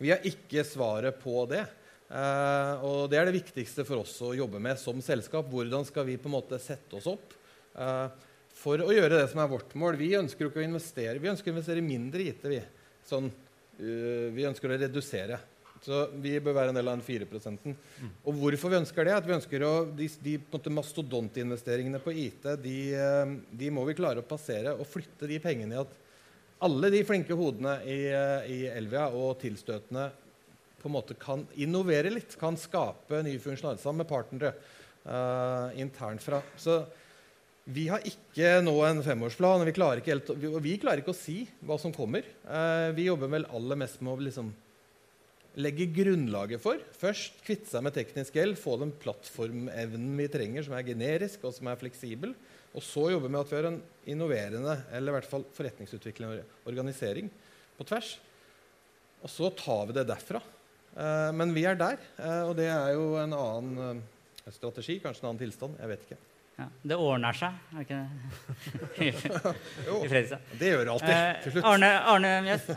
vi 0.00 0.14
har 0.14 0.24
ikke 0.24 0.64
svaret 0.64 1.20
på 1.20 1.44
det. 1.52 1.66
Uh, 2.06 2.84
og 2.86 3.00
det 3.10 3.18
er 3.18 3.26
det 3.26 3.40
viktigste 3.40 3.82
for 3.86 4.04
oss 4.04 4.12
å 4.22 4.30
jobbe 4.36 4.60
med 4.62 4.78
som 4.78 5.00
selskap. 5.02 5.48
Hvordan 5.50 5.86
skal 5.88 6.06
vi 6.06 6.18
på 6.20 6.30
en 6.30 6.36
måte 6.36 6.60
sette 6.62 6.98
oss 6.98 7.08
opp 7.10 7.34
uh, 7.74 8.06
for 8.54 8.84
å 8.84 8.92
gjøre 8.94 9.18
det 9.18 9.26
som 9.32 9.42
er 9.42 9.50
vårt 9.50 9.74
mål? 9.78 9.98
Vi 9.98 10.12
ønsker 10.18 10.46
ikke 10.46 10.62
å 10.62 10.68
investere 10.68 11.18
Vi 11.22 11.32
ønsker 11.32 11.50
å 11.50 11.56
investere 11.56 11.82
mindre 11.82 12.22
i 12.22 12.30
IT. 12.30 12.46
Vi, 12.52 12.60
sånn, 13.08 13.26
uh, 13.26 14.26
vi 14.36 14.46
ønsker 14.46 14.70
å 14.70 14.78
redusere. 14.84 15.40
Så 15.82 16.04
vi 16.22 16.32
bør 16.42 16.54
være 16.56 16.72
en 16.72 16.78
del 16.78 16.88
av 16.88 16.96
den 16.96 17.04
4 17.04 17.26
mm. 17.26 17.74
Og 18.26 18.38
hvorfor 18.40 18.72
vi 18.72 18.78
ønsker 18.78 19.06
det? 19.06 19.12
At 19.18 19.26
vi 19.26 19.34
ønsker 19.36 19.64
å, 19.66 19.72
De, 19.98 20.08
de 20.22 20.36
på 20.40 20.72
mastodontinvesteringene 20.72 22.00
på 22.02 22.14
IT 22.16 22.46
de, 22.62 22.78
de, 23.50 23.68
må 23.70 23.84
vi 23.86 23.94
klare 23.98 24.22
å 24.22 24.26
passere 24.26 24.72
og 24.74 24.88
flytte 24.88 25.28
de 25.30 25.38
pengene 25.42 25.76
i 25.76 25.82
at 25.82 25.92
alle 26.66 26.88
de 26.90 27.02
flinke 27.04 27.36
hodene 27.36 27.76
i, 27.84 27.98
i 28.08 28.58
Elvia 28.72 29.10
og 29.12 29.36
tilstøtende 29.42 30.08
på 30.86 30.92
en 30.92 30.96
måte 30.96 31.18
kan 31.18 31.42
innovere 31.58 32.12
litt, 32.14 32.38
kan 32.38 32.58
skape 32.60 33.24
nye 33.26 33.42
funksjonaler 33.42 33.82
sammen 33.82 34.04
med 34.04 34.10
partnere 34.10 34.54
uh, 35.06 35.74
internt 35.78 36.22
fra. 36.22 36.38
Så 36.56 36.84
vi 37.66 37.88
har 37.90 38.04
ikke 38.06 38.60
nå 38.62 38.76
en 38.86 39.02
femårsplan, 39.02 39.64
og 39.64 39.66
vi 39.66 39.74
klarer 39.74 40.02
ikke, 40.02 40.14
helt, 40.14 40.30
vi, 40.38 40.52
vi 40.68 40.76
klarer 40.78 41.02
ikke 41.02 41.14
å 41.14 41.18
si 41.18 41.40
hva 41.66 41.80
som 41.82 41.94
kommer. 41.94 42.28
Uh, 42.46 42.94
vi 42.94 43.08
jobber 43.08 43.32
vel 43.32 43.48
aller 43.50 43.82
mest 43.82 43.98
med 43.98 44.14
å 44.14 44.28
liksom 44.28 44.52
legge 45.56 45.88
grunnlaget 45.96 46.62
for. 46.62 46.78
Først 47.00 47.40
kvitte 47.42 47.70
seg 47.70 47.82
med 47.82 47.96
teknisk 47.96 48.36
gjeld, 48.36 48.58
få 48.60 48.76
den 48.78 48.92
plattformevnen 49.02 50.14
vi 50.20 50.28
trenger, 50.30 50.66
som 50.66 50.76
er 50.76 50.86
generisk 50.86 51.46
og 51.48 51.56
som 51.56 51.70
er 51.72 51.80
fleksibel. 51.80 52.36
Og 52.76 52.84
så 52.84 53.08
jobbe 53.08 53.30
med 53.32 53.40
at 53.40 53.50
vi 53.50 53.58
har 53.58 53.70
en 53.70 53.80
innoverende 54.12 54.76
eller 54.92 55.10
i 55.10 55.16
hvert 55.16 55.30
fall 55.30 55.46
forretningsutviklende 55.56 56.44
organisering 56.68 57.32
på 57.78 57.86
tvers. 57.88 58.18
Og 59.24 59.32
så 59.32 59.50
tar 59.56 59.88
vi 59.88 59.96
det 59.96 60.06
derfra. 60.10 60.42
Uh, 60.96 61.28
men 61.36 61.52
vi 61.52 61.66
er 61.68 61.76
der, 61.76 62.00
uh, 62.16 62.48
og 62.48 62.54
det 62.56 62.70
er 62.72 62.94
jo 62.96 63.18
en 63.20 63.34
annen 63.36 63.98
uh, 64.00 64.52
strategi, 64.54 64.96
kanskje 65.02 65.26
en 65.26 65.28
annen 65.28 65.42
tilstand. 65.42 65.76
Jeg 65.82 65.90
vet 65.90 66.06
ikke. 66.06 66.16
Ja, 66.56 66.68
det 66.88 66.96
ordner 66.96 67.36
seg, 67.36 67.58
er 67.68 67.76
det 67.76 67.84
ikke 67.84 67.98
det? 68.00 69.58
jo, 69.90 69.98
det 70.56 70.70
gjør 70.70 70.86
det 70.86 70.94
alltid. 70.94 71.42
til 71.44 71.52
slutt. 71.52 71.68
Arne, 71.68 71.90
Arne 72.14 72.30
Mjøs, 72.46 72.70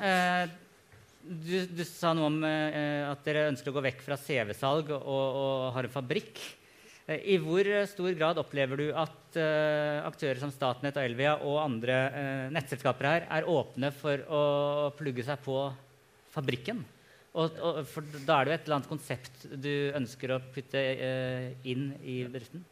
du, 1.30 1.56
du, 1.78 1.86
sa 1.88 2.12
noe 2.18 2.28
om 2.28 2.44
at 2.44 3.24
dere 3.24 3.46
ønsker 3.54 3.72
å 3.72 3.78
gå 3.78 3.86
vekk 3.88 4.04
fra 4.04 4.20
CV-salg 4.20 4.92
og, 4.98 5.08
og, 5.14 5.70
har 5.78 5.88
en 5.88 5.96
fabrikk. 5.96 6.44
I 7.08 7.40
hvor 7.40 7.72
stor 7.88 8.12
grad 8.20 8.44
opplever 8.44 8.84
du 8.84 8.86
at 8.92 9.40
aktører 10.10 10.44
som 10.44 10.52
Statnett 10.52 11.00
og 11.00 11.08
Elvia 11.08 11.38
og 11.40 11.62
andre 11.64 12.04
nettselskaper 12.52 13.14
her 13.14 13.32
er 13.40 13.48
åpne 13.48 13.96
for 13.96 14.28
å 14.28 14.44
plugge 15.00 15.24
seg 15.24 15.40
på 15.48 15.70
fabrikken? 16.36 16.84
Og, 17.38 17.60
og, 17.62 17.84
for 17.86 18.06
da 18.26 18.40
er 18.40 18.48
det 18.48 18.52
jo 18.52 18.58
et 18.58 18.68
eller 18.68 18.80
annet 18.80 18.90
konsept 18.90 19.48
du 19.54 19.72
ønsker 19.98 20.34
å 20.34 20.42
putte 20.54 20.82
eh, 20.82 21.52
inn 21.70 21.92
i 22.02 22.24
bedriften? 22.26 22.64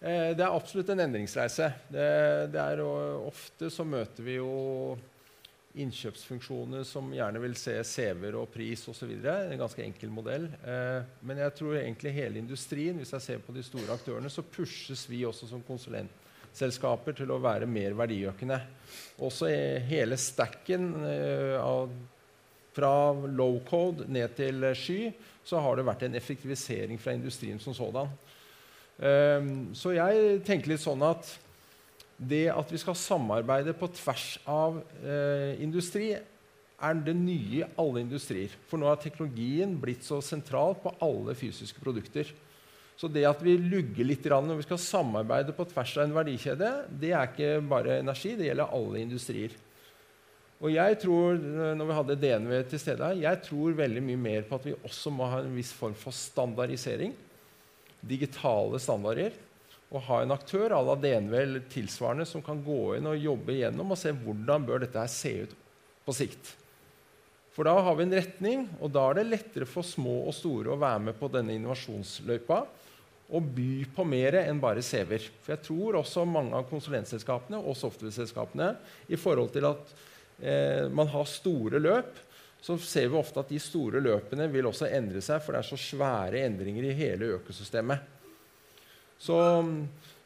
Eh, 0.00 0.32
det 0.36 0.44
er 0.44 0.52
absolutt 0.52 0.90
en 0.92 1.04
endringsreise. 1.06 1.70
Det, 1.88 2.08
det 2.52 2.60
er, 2.60 2.82
ofte 2.84 3.70
så 3.72 3.86
møter 3.88 4.26
vi 4.26 4.36
jo 4.36 4.96
innkjøpsfunksjoner 5.76 6.84
som 6.88 7.08
gjerne 7.12 7.40
vil 7.42 7.56
se 7.58 7.74
CV-er 7.84 8.36
og 8.40 8.48
pris 8.52 8.84
osv. 8.88 9.10
En 9.12 9.60
ganske 9.60 9.84
enkel 9.84 10.12
modell. 10.12 10.48
Eh, 10.64 11.00
men 11.26 11.40
jeg 11.42 11.56
tror 11.58 11.78
egentlig 11.80 12.14
hele 12.16 12.40
industrien, 12.40 13.00
hvis 13.00 13.12
jeg 13.16 13.24
ser 13.24 13.42
på 13.44 13.54
de 13.56 13.64
store 13.64 13.96
aktørene, 13.96 14.32
så 14.32 14.44
pushes 14.44 15.06
vi 15.10 15.24
også 15.28 15.48
som 15.50 15.64
konsulentselskaper 15.66 17.16
til 17.16 17.32
å 17.32 17.40
være 17.44 17.68
mer 17.68 17.96
verdiøkende. 17.96 18.60
Også 19.24 19.50
hele 19.88 20.20
stacken 20.20 20.92
eh, 21.04 21.56
av 21.60 21.92
fra 22.76 22.92
low 23.32 23.58
code 23.68 24.06
ned 24.12 24.36
til 24.36 24.68
sky, 24.76 25.00
så 25.46 25.62
har 25.62 25.78
det 25.78 25.86
vært 25.86 26.06
en 26.06 26.18
effektivisering 26.18 27.00
fra 27.00 27.14
industrien 27.16 27.60
som 27.62 27.74
sådan. 27.76 28.12
Um, 28.96 29.50
så 29.76 29.92
jeg 29.96 30.40
tenker 30.46 30.72
litt 30.72 30.82
sånn 30.84 31.02
at 31.04 31.28
det 32.16 32.46
at 32.48 32.70
vi 32.72 32.80
skal 32.80 32.96
samarbeide 32.96 33.74
på 33.76 33.90
tvers 33.98 34.38
av 34.48 34.78
uh, 34.80 35.52
industri, 35.60 36.14
er 36.76 36.98
det 37.00 37.14
nye 37.16 37.60
i 37.62 37.66
alle 37.80 38.02
industrier. 38.02 38.52
For 38.68 38.80
nå 38.80 38.88
har 38.88 39.00
teknologien 39.00 39.76
blitt 39.80 40.04
så 40.04 40.20
sentral 40.24 40.76
på 40.80 40.92
alle 41.04 41.36
fysiske 41.36 41.80
produkter. 41.80 42.32
Så 42.96 43.08
det 43.12 43.26
at 43.28 43.42
vi 43.44 43.58
lugger 43.60 44.08
litt 44.08 44.24
når 44.24 44.60
vi 44.60 44.64
skal 44.64 44.80
samarbeide 44.80 45.52
på 45.56 45.66
tvers 45.68 45.96
av 45.98 46.06
en 46.06 46.16
verdikjede, 46.16 46.70
det 46.88 47.12
er 47.12 47.28
ikke 47.28 47.60
bare 47.68 47.98
energi, 48.00 48.34
det 48.36 48.48
gjelder 48.48 48.72
alle 48.72 49.02
industrier. 49.04 49.56
Og 50.64 50.72
jeg 50.72 50.96
tror 51.02 51.36
når 51.76 51.88
vi 51.88 51.96
hadde 51.98 52.18
DNV 52.22 52.52
til 52.70 52.80
stede 52.80 53.04
her, 53.04 53.24
jeg 53.26 53.42
tror 53.44 53.76
veldig 53.76 54.02
mye 54.04 54.20
mer 54.20 54.46
på 54.48 54.56
at 54.56 54.68
vi 54.70 54.76
også 54.78 55.12
må 55.12 55.28
ha 55.28 55.42
en 55.42 55.56
viss 55.56 55.72
form 55.76 55.96
for 55.98 56.16
standardisering. 56.16 57.12
Digitale 58.00 58.80
standarder. 58.80 59.36
Og 59.92 60.02
ha 60.08 60.22
en 60.22 60.34
aktør 60.34 60.72
à 60.74 60.80
la 60.82 60.96
DNV 60.98 61.34
eller 61.38 61.66
tilsvarende 61.70 62.26
som 62.26 62.42
kan 62.42 62.58
gå 62.64 62.96
inn 62.96 63.06
og 63.06 63.20
jobbe 63.20 63.54
igjennom 63.54 63.92
og 63.94 64.00
se 64.00 64.10
hvordan 64.16 64.64
bør 64.66 64.82
dette 64.82 64.98
her 64.98 65.12
se 65.12 65.34
ut 65.44 65.52
på 66.06 66.14
sikt. 66.16 66.54
For 67.54 67.68
da 67.68 67.76
har 67.80 67.94
vi 67.96 68.04
en 68.04 68.16
retning, 68.16 68.66
og 68.84 68.90
da 68.92 69.06
er 69.08 69.20
det 69.20 69.28
lettere 69.30 69.68
for 69.68 69.86
små 69.86 70.26
og 70.26 70.34
store 70.36 70.74
å 70.74 70.80
være 70.80 71.06
med 71.06 71.16
på 71.16 71.30
denne 71.32 71.54
innovasjonsløypa 71.56 72.58
og 73.26 73.46
by 73.56 73.70
på 73.94 74.04
mer 74.06 74.36
enn 74.42 74.60
bare 74.62 74.84
CV-er. 74.84 75.24
For 75.42 75.54
jeg 75.54 75.64
tror 75.66 76.00
også 76.02 76.26
mange 76.28 76.54
av 76.58 76.68
konsulentselskapene 76.70 77.58
og 77.62 77.78
software-selskapene 77.78 78.74
i 79.08 79.18
forhold 79.18 79.54
til 79.54 79.70
at 79.70 79.96
eh, 80.40 80.86
man 80.92 81.10
har 81.12 81.28
store 81.30 81.80
løp, 81.82 82.18
så 82.66 82.74
ser 82.82 83.10
vi 83.12 83.18
ofte 83.18 83.42
at 83.42 83.52
de 83.52 83.60
store 83.62 84.00
løpene 84.02 84.48
vil 84.50 84.66
også 84.66 84.88
endre 84.90 85.22
seg, 85.22 85.42
for 85.42 85.54
det 85.54 85.62
er 85.62 85.68
så 85.68 85.78
svære 85.78 86.42
endringer 86.48 86.88
i 86.88 86.96
hele 86.98 87.36
økosystemet. 87.36 88.14
Så, 89.22 89.36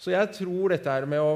så 0.00 0.14
jeg 0.14 0.32
tror 0.34 0.72
dette 0.72 0.94
er 0.94 1.06
med 1.10 1.22
å 1.22 1.34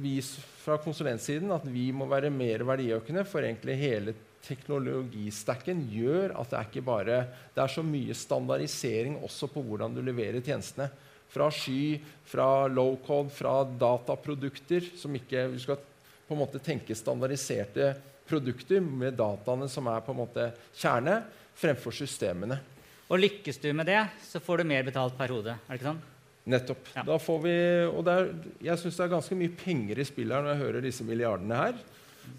vise 0.00 0.40
fra 0.62 0.78
konsulentsiden 0.80 1.50
at 1.52 1.66
vi 1.68 1.90
må 1.92 2.06
være 2.08 2.30
mer 2.32 2.64
verdiøkende, 2.68 3.26
for 3.28 3.44
egentlig 3.44 3.76
hele 3.80 4.14
teknologistacken 4.46 5.82
gjør 5.90 6.32
at 6.38 6.52
det 6.52 6.58
er 6.58 6.68
ikke 6.70 6.86
bare 6.86 7.18
Det 7.54 7.62
er 7.62 7.72
så 7.72 7.82
mye 7.84 8.14
standardisering 8.16 9.18
også 9.26 9.50
på 9.52 9.62
hvordan 9.66 9.96
du 9.96 10.00
leverer 10.04 10.40
tjenestene. 10.40 10.88
Fra 11.28 11.50
sky, 11.52 11.98
fra 12.24 12.68
low-code, 12.72 13.28
fra 13.34 13.60
dataprodukter 13.68 14.86
som 14.96 15.12
ikke 15.18 15.48
Du 15.52 15.58
skal 15.60 15.82
på 16.28 16.36
en 16.36 16.42
måte 16.42 16.60
tenke 16.62 16.96
standardiserte 16.96 17.94
produkter 18.28 18.84
med 18.84 19.16
dataene 19.16 19.68
som 19.72 19.88
er 19.88 20.04
på 20.04 20.12
en 20.12 20.20
måte 20.20 20.50
kjerne, 20.76 21.22
fremfor 21.58 21.94
systemene. 21.96 22.60
Og 23.08 23.22
lykkes 23.22 23.58
du 23.62 23.70
med 23.72 23.88
det, 23.88 24.02
så 24.28 24.40
får 24.44 24.60
du 24.60 24.68
mer 24.68 24.84
betalt 24.86 25.16
per 25.16 25.32
hode. 25.32 25.56
er 25.56 25.70
det 25.72 25.80
ikke 25.80 25.88
sånn? 25.88 26.02
Nettopp. 26.48 26.90
Ja. 26.94 27.04
Da 27.04 27.16
får 27.20 27.38
vi, 27.44 27.54
og 27.88 28.08
er, 28.08 28.28
jeg 28.64 28.80
syns 28.80 28.98
det 28.98 29.04
er 29.04 29.14
ganske 29.16 29.36
mye 29.36 29.54
penger 29.56 30.00
i 30.00 30.06
spillet 30.08 30.36
her 30.36 30.44
når 30.44 30.54
jeg 30.54 30.62
hører 30.62 30.84
disse 30.84 31.04
milliardene 31.08 31.60
her. 31.60 31.80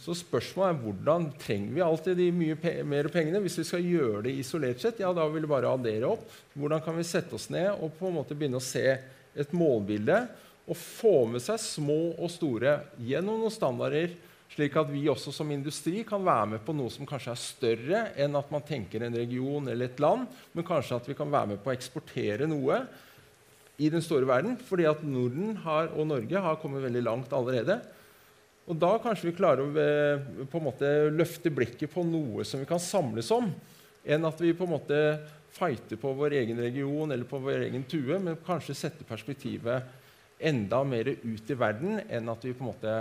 Så 0.02 0.14
spørsmålet 0.18 0.70
er 0.70 0.84
hvordan 0.84 1.28
trenger 1.42 1.74
vi 1.74 1.82
alltid 1.82 2.20
de 2.22 2.28
mye 2.34 2.58
pe 2.62 2.76
mer 2.86 3.10
pengene? 3.10 3.42
Hvis 3.42 3.58
vi 3.62 3.66
skal 3.66 3.86
gjøre 3.86 4.24
det 4.28 4.36
isolert 4.38 4.82
sett, 4.82 5.02
ja, 5.02 5.10
da 5.16 5.26
vil 5.30 5.46
vi 5.46 5.50
bare 5.50 5.72
addere 5.74 6.12
opp. 6.12 6.28
Hvordan 6.54 6.84
kan 6.86 6.98
vi 6.98 7.08
sette 7.08 7.38
oss 7.38 7.50
ned 7.54 7.72
og 7.74 7.96
på 7.98 8.10
en 8.10 8.20
måte 8.20 8.38
begynne 8.38 8.62
å 8.62 8.66
se 8.66 8.86
et 9.40 9.56
målbilde 9.56 10.22
og 10.70 10.78
få 10.78 11.14
med 11.32 11.42
seg 11.42 11.58
små 11.62 12.14
og 12.14 12.30
store 12.32 12.78
gjennom 13.02 13.42
noen 13.42 13.54
standarder, 13.54 14.14
slik 14.50 14.76
at 14.82 14.90
vi 14.90 15.04
også 15.10 15.34
som 15.34 15.50
industri 15.54 16.04
kan 16.08 16.24
være 16.26 16.54
med 16.54 16.64
på 16.66 16.74
noe 16.78 16.92
som 16.94 17.08
kanskje 17.10 17.34
er 17.34 17.42
større 17.42 18.02
enn 18.22 18.38
at 18.38 18.50
man 18.54 18.66
tenker 18.66 19.06
en 19.06 19.18
region 19.18 19.70
eller 19.70 19.90
et 19.90 20.02
land, 20.02 20.26
men 20.54 20.66
kanskje 20.66 20.98
at 20.98 21.10
vi 21.10 21.18
kan 21.18 21.30
være 21.30 21.54
med 21.54 21.62
på 21.64 21.72
å 21.72 21.76
eksportere 21.76 22.50
noe 22.50 22.82
i 23.80 23.90
den 23.94 24.04
store 24.04 24.28
verden, 24.28 24.58
fordi 24.68 24.86
at 24.90 25.06
Norden 25.08 25.56
har, 25.64 25.94
og 25.96 26.10
Norge 26.10 26.44
har 26.44 26.60
kommet 26.60 26.84
veldig 26.84 27.04
langt 27.06 27.34
allerede. 27.34 27.80
Og 28.70 28.78
da 28.78 28.92
kanskje 29.02 29.30
vi 29.30 29.38
klarer 29.38 29.64
å 29.64 29.70
eh, 29.82 30.26
på 30.50 30.60
en 30.60 30.68
måte 30.68 30.90
løfte 31.14 31.54
blikket 31.54 31.94
på 31.94 32.04
noe 32.06 32.46
som 32.46 32.62
vi 32.62 32.68
kan 32.70 32.82
samles 32.82 33.32
om, 33.34 33.48
enn 34.04 34.28
at 34.28 34.42
vi 34.42 34.52
på 34.58 34.68
en 34.68 34.76
måte 34.76 35.00
fighter 35.56 35.98
på 35.98 36.12
vår 36.18 36.36
egen 36.42 36.60
region 36.62 37.10
eller 37.10 37.26
på 37.30 37.40
vår 37.42 37.66
egen 37.70 37.86
tue, 37.90 38.20
men 38.22 38.38
kanskje 38.46 38.78
setter 38.78 39.08
perspektivet 39.08 39.99
enda 40.40 40.84
mer 40.88 41.12
ut 41.12 41.52
i 41.52 41.58
verden 41.58 42.00
enn 42.08 42.32
at 42.32 42.46
vi 42.46 42.54
på 42.56 42.64
en 42.64 42.72
måte 42.72 42.96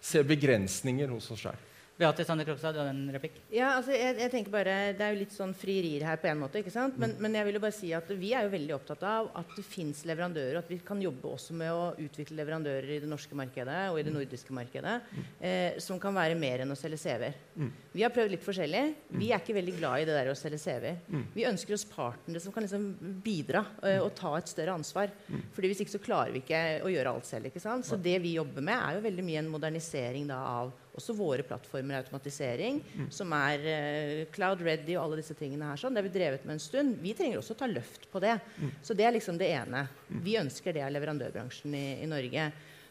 ser 0.00 0.24
begrensninger 0.28 1.10
hos 1.12 1.30
oss 1.34 1.42
sjøl. 1.44 1.66
Beate 2.00 2.24
Sande 2.24 2.46
Krokstad, 2.48 2.72
du 2.72 2.80
hadde 2.80 2.94
en 2.94 3.12
replikk? 3.12 3.34
Ja, 3.52 3.74
altså 3.76 3.92
jeg, 3.92 4.14
jeg, 4.22 4.30
tenker 4.32 4.52
bare, 4.54 4.76
Det 4.96 5.04
er 5.04 5.12
jo 5.12 5.20
litt 5.20 5.34
sånn 5.34 5.52
frierier 5.56 6.06
her 6.08 6.20
på 6.20 6.30
en 6.30 6.40
måte. 6.40 6.62
ikke 6.62 6.72
sant? 6.72 6.96
Men, 7.00 7.12
mm. 7.12 7.20
men, 7.20 7.36
jeg 7.36 7.48
vil 7.48 7.58
jo 7.58 7.62
bare 7.66 7.76
si 7.76 7.90
at 7.96 8.08
vi 8.16 8.32
er 8.36 8.46
jo 8.46 8.52
veldig 8.54 8.74
opptatt 8.78 9.04
av 9.04 9.28
at 9.36 9.52
det 9.56 9.64
fins 9.66 10.00
leverandører. 10.08 10.60
At 10.62 10.70
vi 10.72 10.80
kan 10.86 11.02
jobbe 11.02 11.34
også 11.34 11.56
med 11.60 11.74
å 11.74 11.90
utvikle 12.00 12.38
leverandører 12.40 12.96
i 12.96 13.00
det 13.02 13.10
norske 13.10 13.36
markedet 13.36 13.82
og 13.92 14.00
i 14.00 14.06
det 14.06 14.14
nordiske 14.14 14.56
markedet 14.56 14.96
eh, 15.44 15.76
som 15.82 16.00
kan 16.00 16.16
være 16.16 16.38
mer 16.40 16.64
enn 16.64 16.72
å 16.72 16.78
selge 16.78 17.02
CV-er. 17.04 17.36
Mm. 17.60 17.70
Vi 17.92 18.04
har 18.06 18.14
prøvd 18.16 18.34
litt 18.36 18.48
forskjellig. 18.48 18.84
Vi 19.20 19.32
er 19.34 19.44
ikke 19.44 19.58
veldig 19.60 19.76
glad 19.76 20.00
i 20.00 20.08
det 20.08 20.16
der 20.16 20.32
å 20.32 20.38
selge 20.38 20.60
CV-er. 20.62 21.00
Mm. 21.10 21.26
Vi 21.36 21.48
ønsker 21.52 21.76
oss 21.76 21.88
partnere 21.90 22.40
som 22.40 22.54
kan 22.54 22.64
liksom 22.64 22.90
bidra 23.24 23.66
eh, 23.84 24.00
og 24.00 24.14
ta 24.16 24.32
et 24.38 24.48
større 24.48 24.78
ansvar. 24.80 25.12
Fordi 25.52 25.74
Hvis 25.74 25.84
ikke 25.84 25.98
så 25.98 26.04
klarer 26.04 26.32
vi 26.32 26.44
ikke 26.46 26.64
å 26.86 26.92
gjøre 26.92 27.12
alt 27.12 27.28
selv. 27.28 27.50
ikke 27.50 27.60
sant? 27.60 27.84
Så 27.84 28.00
det 28.00 28.16
vi 28.24 28.38
jobber 28.38 28.64
med, 28.64 28.78
er 28.78 28.96
jo 28.96 29.08
veldig 29.10 29.26
mye 29.26 29.44
en 29.44 29.52
modernisering 29.52 30.30
da, 30.30 30.40
av 30.62 30.72
også 30.98 31.14
våre 31.16 31.44
plattformer 31.46 32.00
automatisering, 32.00 32.80
mm. 32.82 33.06
som 33.14 33.32
er 33.36 33.66
uh, 33.66 34.24
cloud 34.34 34.64
ready 34.66 34.96
og 34.96 35.04
alle 35.04 35.20
disse 35.20 35.36
tingene 35.38 35.70
her. 35.70 35.80
sånn, 35.80 35.94
Det 35.94 36.02
har 36.02 36.08
vi 36.08 36.16
drevet 36.18 36.48
med 36.48 36.56
en 36.56 36.64
stund. 36.64 36.98
Vi 37.02 37.14
trenger 37.18 37.40
også 37.40 37.56
å 37.56 37.60
ta 37.62 37.70
løft 37.70 38.08
på 38.10 38.22
det. 38.22 38.36
Mm. 38.58 38.74
Så 38.82 38.96
det 38.98 39.06
er 39.06 39.16
liksom 39.16 39.38
det 39.40 39.52
ene. 39.54 39.86
Vi 40.24 40.38
ønsker 40.40 40.74
det 40.76 40.84
av 40.86 40.92
leverandørbransjen 40.96 41.76
i, 41.78 41.86
i 42.02 42.10
Norge. 42.10 42.50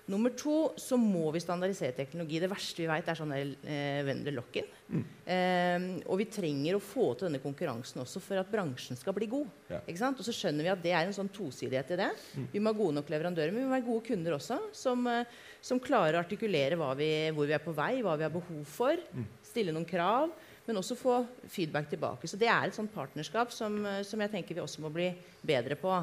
Nummer 0.09 0.33
to 0.33 0.71
så 0.79 0.97
må 0.97 1.27
vi 1.35 1.41
standardisere 1.43 1.93
teknologi. 1.93 2.39
Det 2.41 2.49
verste 2.49 2.81
vi 2.81 2.87
vet, 2.89 3.09
er 3.11 3.17
sånn 3.19 3.33
eh, 3.35 3.99
vendor 4.07 4.33
lock-in. 4.39 4.69
Mm. 4.89 5.03
Eh, 5.29 5.85
og 6.09 6.17
vi 6.17 6.25
trenger 6.33 6.77
å 6.77 6.81
få 6.81 7.11
til 7.13 7.27
denne 7.27 7.41
konkurransen 7.43 8.01
også 8.01 8.21
for 8.23 8.41
at 8.41 8.49
bransjen 8.49 8.97
skal 8.97 9.13
bli 9.13 9.27
god. 9.29 9.51
Ja. 9.69 9.83
Og 10.09 10.23
så 10.25 10.33
skjønner 10.33 10.65
vi 10.65 10.73
at 10.73 10.81
det 10.81 10.95
er 10.97 11.05
en 11.05 11.13
sånn 11.13 11.29
tosidighet 11.33 11.93
i 11.93 11.99
det. 12.01 12.09
Mm. 12.33 12.47
Vi 12.55 12.63
må 12.63 12.73
ha 12.73 12.79
gode 12.79 12.97
nok 12.97 13.11
leverandører, 13.13 13.53
men 13.53 13.61
vi 13.61 13.69
må 13.69 13.75
være 13.77 13.89
gode 13.91 14.07
kunder 14.09 14.37
også. 14.39 14.57
Som, 14.73 15.05
eh, 15.11 15.41
som 15.61 15.81
klarer 15.83 16.17
å 16.17 16.23
artikulere 16.23 16.79
vi, 16.97 17.11
hvor 17.35 17.45
vi 17.45 17.57
er 17.59 17.63
på 17.63 17.75
vei, 17.77 17.99
hva 18.01 18.17
vi 18.17 18.25
har 18.25 18.33
behov 18.33 18.63
for. 18.65 18.97
Mm. 19.13 19.27
Stille 19.51 19.75
noen 19.75 19.89
krav. 19.89 20.33
Men 20.69 20.77
også 20.77 20.97
få 20.97 21.13
feedback 21.49 21.87
tilbake. 21.89 22.27
Så 22.29 22.37
det 22.37 22.49
er 22.49 22.67
et 22.67 22.75
sånt 22.75 22.91
partnerskap 22.93 23.53
som, 23.53 23.77
eh, 23.85 24.03
som 24.05 24.21
jeg 24.21 24.33
tenker 24.33 24.57
vi 24.57 24.61
også 24.61 24.81
må 24.81 24.91
bli 24.93 25.11
bedre 25.45 25.77
på. 25.77 25.93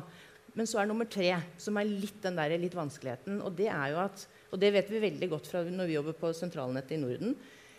Men 0.57 0.69
så 0.69 0.81
er 0.81 0.89
nummer 0.89 1.09
tre, 1.09 1.35
som 1.61 1.77
er 1.77 1.91
litt 1.91 2.23
den 2.25 2.39
der 2.39 2.57
litt 2.61 2.77
vanskeligheten. 2.77 3.43
Og 3.45 3.53
det 3.59 3.69
er 3.69 3.93
jo 3.93 4.01
at, 4.07 4.25
og 4.51 4.61
det 4.63 4.73
vet 4.79 4.91
vi 4.93 5.05
veldig 5.05 5.29
godt 5.35 5.51
fra 5.53 5.63
når 5.67 5.91
vi 5.91 5.99
jobber 5.99 6.17
på 6.17 6.33
sentralnettet 6.37 6.97
i 6.97 7.01
Norden. 7.03 7.37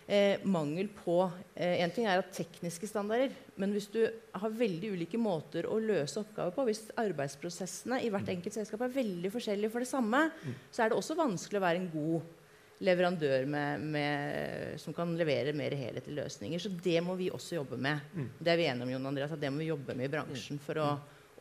Eh, 0.08 0.40
mangel 0.48 0.88
på 0.96 1.18
eh, 1.52 1.82
En 1.84 1.92
ting 1.92 2.06
er 2.08 2.22
at 2.22 2.30
tekniske 2.32 2.88
standarder, 2.88 3.34
men 3.60 3.74
hvis 3.76 3.90
du 3.92 4.06
har 4.08 4.54
veldig 4.56 4.94
ulike 4.94 5.20
måter 5.20 5.68
å 5.68 5.82
løse 5.84 6.22
oppgaver 6.22 6.54
på, 6.56 6.64
hvis 6.70 6.86
arbeidsprosessene 6.96 8.00
i 8.06 8.12
hvert 8.14 8.32
enkelt 8.32 8.56
selskap 8.56 8.86
er 8.86 8.94
veldig 8.94 9.34
forskjellige 9.34 9.74
for 9.74 9.84
det 9.84 9.90
samme, 9.90 10.22
så 10.72 10.86
er 10.86 10.94
det 10.94 11.00
også 11.02 11.18
vanskelig 11.20 11.60
å 11.60 11.66
være 11.66 11.82
en 11.82 11.92
god 11.92 12.32
leverandør 12.88 13.50
med, 13.52 13.84
med, 13.98 14.80
som 14.80 14.96
kan 14.96 15.12
levere 15.18 15.52
mer 15.58 15.76
helhetlige 15.76 16.22
løsninger. 16.22 16.62
Så 16.62 16.72
det 16.72 17.02
må 17.04 17.18
vi 17.20 17.32
også 17.34 17.58
jobbe 17.58 17.76
med. 17.82 18.00
Det 18.40 18.54
er 18.54 18.62
vi 18.62 18.68
enige 18.70 18.88
om, 18.88 18.96
Jon 18.96 19.12
Andreas, 19.12 19.34
at 19.34 19.42
det 19.42 19.52
må 19.52 19.64
vi 19.64 19.72
jobbe 19.74 19.98
med 19.98 20.08
i 20.08 20.14
bransjen 20.14 20.62
for 20.62 20.84
å 20.86 20.90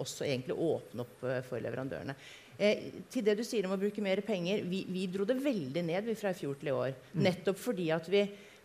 også 0.02 0.26
egentlig 0.26 0.56
åpne 0.56 1.06
opp 1.06 1.24
uh, 1.26 1.40
for 1.46 1.62
leverandørene. 1.62 2.16
Eh, 2.56 2.90
til 3.12 3.24
det 3.26 3.36
du 3.36 3.44
sier 3.44 3.68
om 3.68 3.76
å 3.76 3.80
bruke 3.80 4.02
mer 4.04 4.22
penger. 4.24 4.64
Vi, 4.68 4.84
vi 4.88 5.06
dro 5.12 5.28
det 5.28 5.38
veldig 5.42 5.84
ned 5.84 6.12
fra 6.16 6.32
i 6.32 6.38
fjor 6.38 6.58
til 6.60 6.72
i 6.72 6.76
år. 6.76 6.98
Mm. 7.12 7.24
Nettopp 7.28 7.58
fordi 7.60 7.90
at 7.92 8.06
vi, 8.08 8.22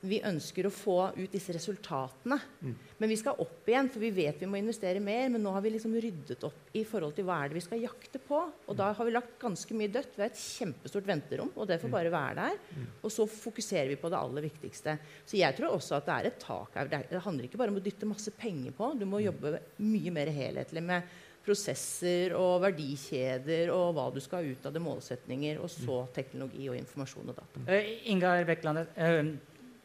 vi, 0.08 0.22
ønsker 0.28 0.68
å 0.68 0.74
få 0.74 0.98
ut 1.18 1.34
disse 1.34 1.54
resultatene. 1.56 2.38
Mm. 2.62 2.76
Men 3.02 3.12
vi 3.12 3.18
skal 3.20 3.42
opp 3.44 3.68
igjen, 3.68 3.90
for 3.92 4.04
vi 4.04 4.14
vet 4.16 4.40
vi 4.40 4.48
må 4.50 4.62
investere 4.62 5.02
mer. 5.04 5.28
Men 5.34 5.44
nå 5.44 5.52
har 5.52 5.66
vi 5.66 5.74
liksom 5.76 5.98
ryddet 6.06 6.46
opp 6.48 6.72
i 6.78 6.86
forhold 6.88 7.18
til 7.18 7.28
hva 7.28 7.42
er 7.42 7.52
det 7.52 7.60
vi 7.60 7.66
skal 7.66 7.84
jakte 7.84 8.22
på. 8.24 8.40
Og 8.72 8.78
da 8.80 8.94
har 8.96 9.10
vi 9.10 9.16
lagt 9.16 9.36
ganske 9.42 9.76
mye 9.76 9.92
dødt. 9.92 10.16
Vi 10.16 10.24
har 10.24 10.32
et 10.32 10.44
kjempestort 10.46 11.10
venterom, 11.12 11.52
og 11.58 11.68
det 11.68 11.82
får 11.82 11.92
mm. 11.92 11.98
bare 11.98 12.14
være 12.16 12.46
der. 12.46 12.86
Og 13.02 13.12
så 13.12 13.28
fokuserer 13.28 13.92
vi 13.92 14.00
på 14.00 14.14
det 14.14 14.22
aller 14.22 14.48
viktigste. 14.48 14.96
Så 15.26 15.36
jeg 15.42 15.58
tror 15.58 15.76
også 15.76 16.00
at 16.00 16.08
det 16.08 16.16
er 16.16 16.32
et 16.32 16.40
tak 16.46 16.80
her. 16.80 16.96
Det 17.12 17.26
handler 17.28 17.50
ikke 17.50 17.60
bare 17.60 17.76
om 17.76 17.82
å 17.82 17.84
dytte 17.84 18.08
masse 18.08 18.32
penger 18.40 18.72
på. 18.78 18.94
Du 18.96 19.04
må 19.10 19.20
jobbe 19.26 19.60
mye 19.84 20.16
mer 20.16 20.32
helhetlig 20.32 20.86
med 20.88 21.20
prosesser 21.46 22.36
og 22.38 22.62
verdikjeder 22.64 23.72
og 23.74 23.96
hva 23.98 24.08
du 24.14 24.20
skal 24.24 24.42
ha 24.42 24.54
ut 24.54 24.68
av 24.68 24.76
det, 24.76 24.82
målsetninger, 24.84 25.62
og 25.62 25.72
så 25.74 26.02
teknologi 26.16 26.68
og 26.70 26.78
informasjon 26.80 27.32
og 27.34 27.40
data. 27.40 27.64
Uh, 27.68 27.94
Ingar 28.14 28.44
Bekkeland, 28.48 28.84
uh, 28.98 29.32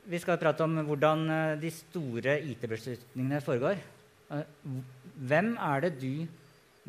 vi 0.06 0.22
skal 0.22 0.40
prate 0.40 0.66
om 0.66 0.80
hvordan 0.88 1.24
uh, 1.30 1.54
de 1.60 1.72
store 1.74 2.38
IT-beslutningene 2.52 3.42
foregår. 3.44 3.80
hvem 5.16 5.54
er 5.62 5.80
det 5.80 5.92
du 6.00 6.26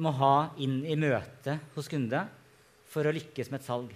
må 0.01 0.12
ha 0.17 0.49
inn 0.58 0.82
i 0.86 0.97
møte 0.97 1.60
hos 1.75 1.88
kunde 1.88 2.25
for 2.89 3.06
å 3.06 3.13
lykkes 3.13 3.51
med 3.51 3.62
et 3.62 3.67
salg? 3.67 3.93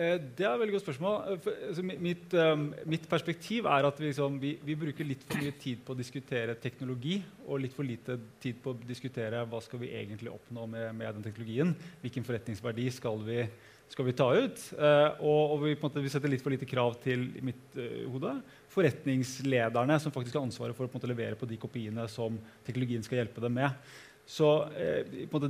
Eh, 0.00 0.16
det 0.36 0.46
er 0.46 0.54
et 0.54 0.60
veldig 0.62 0.74
godt 0.76 0.86
spørsmål. 0.86 1.16
Eh, 1.34 1.48
altså, 1.68 1.82
mitt, 1.84 2.34
um, 2.34 2.68
mitt, 2.88 3.08
perspektiv 3.10 3.66
er 3.68 3.88
at 3.88 3.98
vi, 4.00 4.06
liksom, 4.08 4.38
vi, 4.40 4.54
vi, 4.64 4.76
bruker 4.78 5.04
litt 5.04 5.26
for 5.26 5.42
mye 5.42 5.56
tid 5.60 5.82
på 5.84 5.92
å 5.92 5.98
diskutere 5.98 6.56
teknologi 6.62 7.18
og 7.46 7.60
litt 7.60 7.76
for 7.76 7.84
lite 7.84 8.16
tid 8.40 8.62
på 8.62 8.72
å 8.72 8.78
diskutere 8.86 9.42
hva 9.50 9.60
skal 9.64 9.82
vi 9.82 9.92
egentlig 9.98 10.32
oppnå 10.32 10.64
med, 10.70 10.94
med 10.96 11.18
den 11.18 11.26
teknologien. 11.26 11.74
Hvilken 12.00 12.24
forretningsverdi 12.24 12.88
skal 12.96 13.20
vi, 13.26 13.44
skal 13.92 14.08
vi 14.08 14.16
ta 14.16 14.30
ut? 14.32 14.64
Og, 14.78 15.40
og 15.56 15.56
vi, 15.66 15.76
måte, 15.82 16.04
vi, 16.06 16.12
setter 16.12 16.32
litt 16.32 16.44
for 16.46 16.54
lite 16.54 16.68
krav 16.70 16.96
til 17.04 17.26
i 17.36 17.44
mitt 17.50 17.76
uh, 17.76 18.06
hode, 18.14 18.38
forretningslederne 18.72 19.98
som 20.00 20.14
faktisk 20.14 20.38
har 20.38 20.46
ansvaret 20.46 20.78
for 20.78 20.88
å 20.88 20.94
måte, 20.94 21.10
levere 21.10 21.36
på 21.36 21.48
de 21.50 21.60
kopiene 21.60 22.08
som 22.08 22.40
teknologien 22.64 23.04
skal 23.04 23.20
hjelpe 23.20 23.44
dem 23.44 23.58
med. 23.60 23.92
Så 24.30 24.46
eh, 24.78 25.00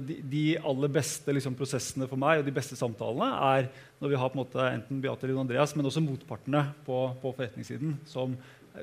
de, 0.01 0.15
de, 0.25 0.45
aller 0.57 0.93
beste 0.93 1.33
liksom, 1.37 1.57
prosessene 1.59 2.07
for 2.09 2.21
meg 2.21 2.41
og 2.41 2.47
de 2.47 2.55
beste 2.57 2.79
samtalene 2.79 3.29
er 3.51 3.67
når 4.01 4.13
vi 4.15 4.21
har 4.23 4.39
måte, 4.39 4.63
enten 4.73 5.03
Beate 5.05 5.27
eller 5.27 5.43
Andreas, 5.43 5.75
men 5.77 5.85
også 5.85 6.01
motpartene 6.01 6.63
på, 6.87 7.03
på 7.21 7.33
forretningssiden, 7.37 7.99
som, 8.09 8.39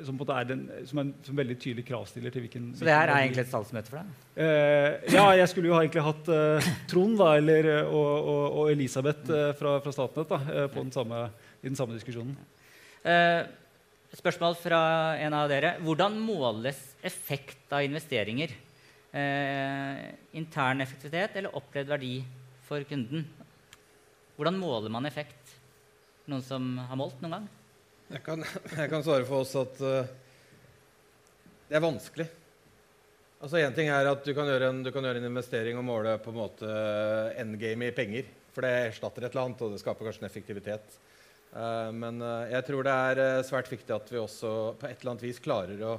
som, 0.06 0.20
er 0.36 0.46
den, 0.52 0.62
som, 0.86 1.02
er 1.02 1.08
en 1.08 1.14
som 1.26 1.40
veldig 1.40 1.56
tydelig 1.58 1.88
kravstiller 1.88 2.36
til 2.36 2.46
hvilken 2.46 2.68
Så 2.78 2.86
det 2.86 2.94
her 2.94 3.10
er 3.10 3.24
egentlig 3.24 3.48
et 3.48 3.50
salgsmøte 3.50 3.90
for 3.90 4.04
deg? 4.04 4.20
Eh, 4.46 5.16
ja, 5.16 5.26
jeg 5.40 5.50
skulle 5.50 5.72
jo 5.72 5.80
ha 5.80 5.82
egentlig 5.82 6.06
hatt 6.06 6.30
eh, 6.36 6.70
Trond 6.94 7.18
da, 7.18 7.32
eller, 7.42 7.72
og, 7.88 8.12
og, 8.20 8.44
og, 8.46 8.72
Elisabeth 8.76 9.34
eh, 9.34 9.50
fra, 9.58 9.80
fra 9.82 9.96
Statnett 9.98 10.30
da, 10.36 10.42
eh, 10.54 10.70
den 10.78 10.94
samme, 10.94 11.24
i 11.64 11.72
den 11.72 11.80
samme 11.80 11.98
diskusjonen. 11.98 12.38
Eh, 13.02 13.42
spørsmål 14.22 14.62
fra 14.62 14.86
en 15.26 15.42
av 15.42 15.50
dere. 15.50 15.80
Hvordan 15.82 16.22
måles 16.22 16.86
effekt 17.02 17.74
av 17.74 17.90
investeringer? 17.90 18.54
Eh, 19.18 20.06
intern 20.38 20.84
effektivitet 20.84 21.38
eller 21.40 21.56
opplevd 21.58 21.92
verdi 21.96 22.14
for 22.68 22.84
kunden. 22.88 23.26
Hvordan 24.38 24.60
måler 24.62 24.94
man 24.94 25.08
effekt? 25.10 25.56
Noen 26.28 26.44
som 26.46 26.74
har 26.90 27.00
målt 27.00 27.22
noen 27.24 27.38
gang? 27.38 27.46
Jeg 28.12 28.24
kan, 28.26 28.44
jeg 28.82 28.92
kan 28.92 29.06
svare 29.06 29.28
for 29.28 29.44
oss 29.44 29.56
at 29.60 29.80
uh, 29.84 30.10
det 31.68 31.80
er 31.80 31.84
vanskelig. 31.84 32.28
Altså 33.38 33.62
Én 33.62 33.76
ting 33.76 33.90
er 33.94 34.10
at 34.10 34.24
du 34.26 34.34
kan, 34.34 34.50
en, 34.50 34.84
du 34.86 34.92
kan, 34.94 35.06
gjøre 35.06 35.22
en, 35.22 35.30
investering 35.30 35.78
og 35.78 35.86
måle 35.86 36.16
på 36.22 36.32
en 36.34 36.40
måte 36.40 36.78
endgame 37.38 37.90
i 37.90 37.96
penger. 37.96 38.30
For 38.54 38.66
det 38.66 38.74
erstatter 38.88 39.28
et 39.28 39.34
eller 39.34 39.46
annet, 39.46 39.62
og 39.62 39.74
det 39.74 39.82
skaper 39.84 40.08
kanskje 40.08 40.24
en 40.24 40.30
effektivitet. 40.30 41.00
Uh, 41.54 41.90
men 41.96 42.22
uh, 42.22 42.46
jeg 42.52 42.66
tror 42.68 42.86
det 42.86 42.96
er 43.10 43.48
svært 43.48 43.72
viktig 43.72 43.96
at 43.96 44.14
vi 44.14 44.22
også 44.22 44.54
på 44.80 44.90
et 44.90 45.00
eller 45.00 45.16
annet 45.16 45.28
vis 45.30 45.42
klarer 45.44 45.84
å 45.88 45.98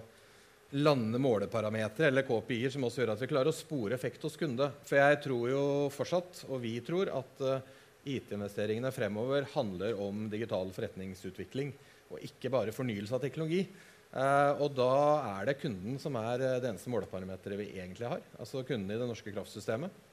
lande 0.71 1.19
måleparametere 1.19 2.11
eller 2.11 2.27
KPI-er 2.29 2.75
som 2.75 2.85
også 2.85 3.03
gjør 3.03 3.15
at 3.15 3.23
vi 3.23 3.29
klarer 3.31 3.51
å 3.53 3.57
spore 3.57 3.97
effekt 3.97 4.25
hos 4.27 4.37
kunde. 4.37 4.69
For 4.85 5.01
jeg 5.01 5.21
tror 5.25 5.45
jo 5.49 5.63
fortsatt, 5.95 6.43
og 6.49 6.61
vi 6.65 6.75
tror, 6.85 7.09
at 7.09 7.45
eh, 7.45 7.71
IT-investeringene 8.19 8.93
fremover 8.93 9.49
handler 9.55 9.97
om 10.01 10.27
digital 10.33 10.69
forretningsutvikling 10.75 11.73
og 12.13 12.25
ikke 12.25 12.53
bare 12.53 12.75
fornyelse 12.75 13.17
av 13.17 13.25
teknologi. 13.25 13.63
Uh, 14.09 14.57
og 14.65 14.73
da 14.73 14.93
er 15.35 15.51
det 15.51 15.59
kunden 15.61 15.99
som 16.01 16.15
er 16.17 16.41
uh, 16.41 16.55
det 16.63 16.71
eneste 16.71 16.89
måleparameteret 16.89 17.61
vi 17.61 17.67
egentlig 17.75 18.09
har. 18.09 18.23
Altså 18.41 18.63
kunden 18.65 18.95
i 18.95 18.97
det 18.97 19.09
norske 19.09 19.33
kraftsystemet. 19.35 20.05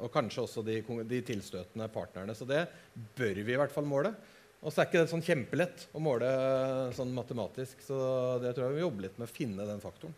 Og 0.00 0.08
kanskje 0.08 0.40
også 0.46 0.62
de, 0.64 0.78
de, 1.04 1.18
tilstøtende 1.28 1.84
partnerne. 1.92 2.32
Så 2.32 2.46
det 2.48 2.62
bør 3.18 3.36
vi 3.44 3.52
i 3.52 3.58
hvert 3.60 3.74
fall 3.74 3.84
måle. 3.84 4.14
Og 4.62 4.70
så 4.70 4.82
er 4.82 4.88
ikke 4.88 5.00
det 5.02 5.10
sånn 5.10 5.24
kjempelett 5.26 5.88
å 5.90 6.00
måle 6.02 6.28
sånn 6.94 7.10
matematisk. 7.16 7.80
Så 7.82 7.96
det 8.42 8.54
tror 8.54 8.68
jeg 8.68 8.78
vi 8.78 8.84
jobber 8.84 9.08
litt 9.08 9.18
med 9.18 9.26
å 9.26 9.34
finne 9.34 9.66
den 9.66 9.82
faktoren. 9.82 10.14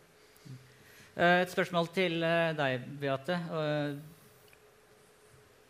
Eh, 1.15 1.41
et 1.41 1.51
spørsmål 1.51 1.89
til 1.95 2.21
eh, 2.23 2.53
deg, 2.57 2.85
Beate. 3.01 3.39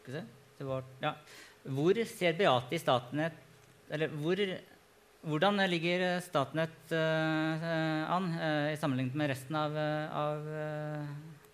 Skal 0.02 0.12
vi 0.12 0.18
se 0.18 0.68
var, 0.68 0.84
ja. 1.02 1.14
Hvor 1.76 1.98
ser 2.08 2.36
Beate 2.38 2.78
i 2.78 2.80
Statnett 2.80 3.40
Eller 3.92 4.12
hvor, 4.22 4.40
hvordan 5.26 5.60
ligger 5.68 6.06
Statnett 6.24 6.94
uh, 6.94 7.66
an 8.16 8.30
uh, 8.38 8.70
i 8.72 8.78
sammenlignet 8.80 9.18
med 9.20 9.30
resten 9.34 9.58
av, 9.60 9.76
av 9.76 10.48
uh, 10.48 11.04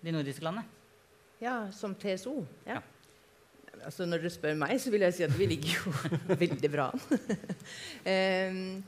de 0.04 0.14
nordiske 0.14 0.44
landene? 0.46 0.64
Ja, 1.42 1.56
som 1.74 1.96
TSO. 1.98 2.36
Ja. 2.68 2.78
ja 2.78 2.91
altså 3.84 4.06
Når 4.06 4.22
dere 4.22 4.32
spør 4.34 4.58
meg, 4.58 4.80
så 4.80 4.92
vil 4.94 5.04
jeg 5.06 5.16
si 5.16 5.26
at 5.26 5.36
vi 5.38 5.48
ligger 5.50 5.76
jo 5.76 5.92
veldig 6.44 6.72
bra 6.72 6.88
an. 6.92 7.04
um, 8.06 8.82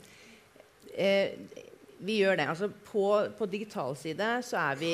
eh, 1.05 1.63
vi 2.05 2.19
gjør 2.19 2.37
det. 2.39 2.49
Altså 2.51 2.69
på, 2.89 3.07
på 3.37 3.47
digital 3.49 3.95
side 3.99 4.29
så 4.45 4.59
er 4.61 4.79
vi, 4.79 4.93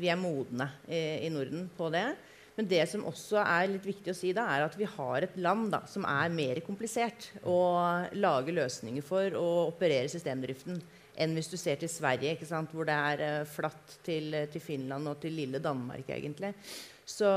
vi 0.00 0.10
er 0.12 0.20
modne 0.20 0.68
i, 0.86 1.26
i, 1.26 1.32
Norden 1.32 1.68
på 1.76 1.88
det. 1.92 2.06
Men 2.54 2.68
det 2.70 2.84
som 2.86 3.06
også 3.08 3.40
er 3.42 3.70
litt 3.72 3.86
viktig 3.88 4.12
å 4.12 4.16
si, 4.16 4.30
da, 4.36 4.44
er 4.52 4.66
at 4.66 4.76
vi 4.78 4.86
har 4.86 5.26
et 5.26 5.38
land 5.42 5.72
da, 5.74 5.80
som 5.90 6.04
er 6.06 6.34
mer 6.34 6.60
komplisert 6.66 7.32
å 7.42 7.56
lage 8.14 8.54
løsninger 8.54 9.02
for 9.02 9.34
å 9.40 9.48
operere 9.72 10.12
systemdriften 10.12 10.78
enn 11.14 11.34
hvis 11.34 11.50
du 11.50 11.56
ser 11.58 11.78
til 11.78 11.90
Sverige, 11.90 12.36
hvor 12.70 12.86
det 12.86 12.94
er 12.94 13.22
uh, 13.22 13.46
flatt 13.46 13.98
til, 14.06 14.34
til, 14.50 14.62
Finland 14.62 15.10
og 15.10 15.20
til 15.22 15.34
lille 15.34 15.60
Danmark. 15.62 16.08
egentlig. 16.10 16.54
Så 17.06 17.28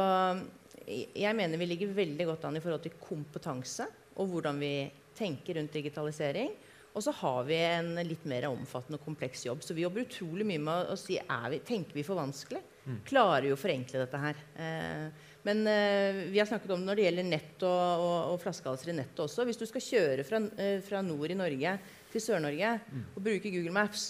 jeg 0.88 1.36
mener 1.36 1.60
vi 1.60 1.67
ligger 1.67 1.95
veldig 1.95 2.30
godt 2.30 2.47
an 2.47 2.58
i 2.60 2.63
forhold 2.63 2.86
til 2.86 2.95
kompetanse 3.02 3.88
og 4.17 4.32
hvordan 4.32 4.60
vi 4.62 4.73
tenker 5.17 5.60
rundt 5.60 5.76
digitalisering. 5.76 6.54
Og 6.97 7.04
så 7.06 7.12
har 7.13 7.43
vi 7.45 7.58
en 7.62 7.91
litt 8.08 8.23
mer 8.26 8.47
omfattende 8.50 8.97
og 8.97 9.06
kompleks 9.06 9.43
jobb. 9.45 9.62
Så 9.62 9.76
vi 9.78 9.84
jobber 9.84 10.08
utrolig 10.08 10.47
mye 10.50 10.62
med 10.63 10.89
å 10.89 10.95
si 10.97 11.19
vi, 11.19 11.60
tenker 11.65 11.93
vi 11.93 12.06
for 12.06 12.17
vanskelig. 12.17 12.63
Mm. 12.88 13.02
Klarer 13.06 13.45
vi 13.45 13.52
å 13.54 13.60
forenkle 13.60 14.02
dette 14.02 14.21
her? 14.23 14.39
Eh, 14.58 15.28
men 15.45 15.62
eh, 15.69 16.23
vi 16.32 16.39
har 16.41 16.50
snakket 16.50 16.73
om 16.73 16.82
det 16.82 16.89
når 16.89 16.97
det 16.97 17.06
gjelder 17.06 17.28
nett 17.28 17.65
og, 17.67 18.02
og, 18.02 18.15
og 18.32 18.41
flaskehalser 18.41 18.91
i 18.91 18.97
nettet 18.97 19.21
også. 19.28 19.45
Hvis 19.45 19.62
du 19.62 19.67
skal 19.69 19.86
kjøre 19.86 20.26
fra, 20.26 20.41
eh, 20.58 20.80
fra 20.88 21.04
nord 21.06 21.36
i 21.36 21.38
Norge 21.38 21.76
til 22.13 22.23
Sør-Norge 22.23 22.73
mm. 22.88 23.06
og 23.13 23.21
bruke 23.30 23.54
Google 23.54 23.76
Maps, 23.78 24.10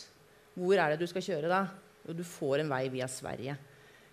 hvor 0.56 0.80
er 0.80 0.94
det 0.94 1.02
du 1.02 1.12
skal 1.12 1.26
kjøre 1.26 1.52
da? 1.52 1.66
Jo, 2.08 2.16
du 2.16 2.24
får 2.24 2.64
en 2.64 2.72
vei 2.72 2.86
via 2.94 3.10
Sverige. 3.12 3.58